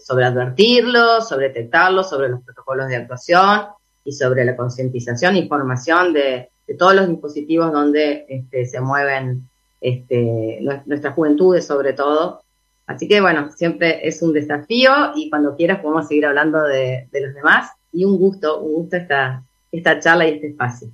sobre 0.00 0.24
advertirlos, 0.24 1.28
sobre 1.28 1.48
detectarlos, 1.48 2.10
sobre 2.10 2.28
los 2.28 2.42
protocolos 2.42 2.88
de 2.88 2.96
actuación 2.96 3.66
y 4.04 4.12
sobre 4.12 4.44
la 4.44 4.56
concientización 4.56 5.36
y 5.36 5.48
formación 5.48 6.12
de, 6.12 6.50
todos 6.78 6.96
los 6.96 7.08
dispositivos 7.08 7.72
donde 7.72 8.26
este, 8.28 8.66
se 8.66 8.80
mueven 8.80 9.48
este, 9.80 10.58
nuestras 10.86 11.14
juventudes 11.14 11.64
sobre 11.64 11.92
todo. 11.92 12.42
Así 12.86 13.06
que 13.06 13.20
bueno, 13.20 13.50
siempre 13.52 14.06
es 14.06 14.22
un 14.22 14.32
desafío 14.32 15.12
y 15.14 15.30
cuando 15.30 15.54
quieras 15.54 15.80
podemos 15.80 16.08
seguir 16.08 16.26
hablando 16.26 16.62
de, 16.62 17.08
los 17.12 17.34
demás 17.34 17.70
y 17.96 18.04
un 18.04 18.18
gusto, 18.18 18.60
un 18.60 18.74
gusto 18.74 18.96
esta, 18.96 19.42
esta 19.72 20.00
charla 20.00 20.28
y 20.28 20.34
este 20.34 20.48
espacio. 20.48 20.88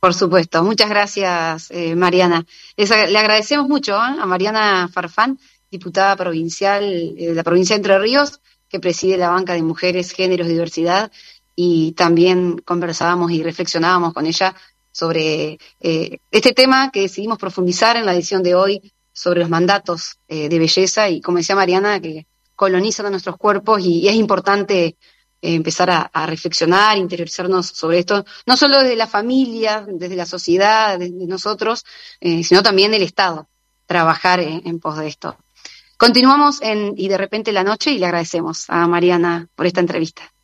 Por 0.00 0.12
supuesto, 0.12 0.62
muchas 0.62 0.88
gracias 0.88 1.70
eh, 1.70 1.94
Mariana. 1.94 2.44
le 2.76 3.18
agradecemos 3.18 3.68
mucho 3.68 3.92
¿eh? 3.94 4.16
a 4.20 4.26
Mariana 4.26 4.88
Farfán, 4.92 5.38
diputada 5.70 6.16
provincial 6.16 6.84
eh, 6.84 7.28
de 7.28 7.34
la 7.34 7.42
provincia 7.42 7.74
de 7.74 7.78
Entre 7.78 7.98
Ríos, 7.98 8.40
que 8.68 8.80
preside 8.80 9.16
la 9.16 9.30
banca 9.30 9.54
de 9.54 9.62
mujeres, 9.62 10.12
géneros 10.12 10.46
y 10.48 10.50
diversidad 10.50 11.10
y 11.54 11.92
también 11.92 12.58
conversábamos 12.58 13.32
y 13.32 13.42
reflexionábamos 13.42 14.12
con 14.12 14.26
ella 14.26 14.54
sobre 14.92 15.58
eh, 15.80 16.18
este 16.30 16.52
tema 16.52 16.90
que 16.90 17.02
decidimos 17.02 17.38
profundizar 17.38 17.96
en 17.96 18.06
la 18.06 18.14
edición 18.14 18.42
de 18.42 18.54
hoy 18.54 18.92
sobre 19.12 19.40
los 19.40 19.48
mandatos 19.48 20.18
eh, 20.28 20.48
de 20.48 20.58
belleza 20.58 21.08
y 21.08 21.20
como 21.20 21.38
decía 21.38 21.54
Mariana, 21.54 22.00
que 22.00 22.26
colonizan 22.54 23.06
a 23.06 23.10
nuestros 23.10 23.36
cuerpos 23.36 23.80
y, 23.82 24.08
es 24.08 24.14
importante 24.14 24.96
eh, 25.42 25.54
empezar 25.54 25.90
a, 25.90 26.26
reflexionar, 26.26 26.98
interiorizarnos 26.98 27.66
sobre 27.66 28.00
esto, 28.00 28.24
no 28.46 28.56
solo 28.56 28.80
desde 28.80 28.96
la 28.96 29.06
familia, 29.06 29.84
desde 29.88 30.16
la 30.16 30.26
sociedad, 30.26 30.98
desde 30.98 31.26
nosotros, 31.26 31.84
sino 32.20 32.62
también 32.62 32.94
el 32.94 33.02
Estado, 33.02 33.48
trabajar 33.86 34.40
en 34.40 34.80
pos 34.80 34.98
de 34.98 35.08
esto. 35.08 35.36
Continuamos 35.96 36.60
en 36.60 36.92
Y 36.96 37.08
de 37.08 37.16
repente 37.16 37.52
la 37.52 37.64
noche 37.64 37.90
y 37.90 37.98
le 37.98 38.04
agradecemos 38.04 38.68
a 38.68 38.86
Mariana 38.86 39.48
por 39.54 39.66
esta 39.66 39.80
entrevista. 39.80 40.35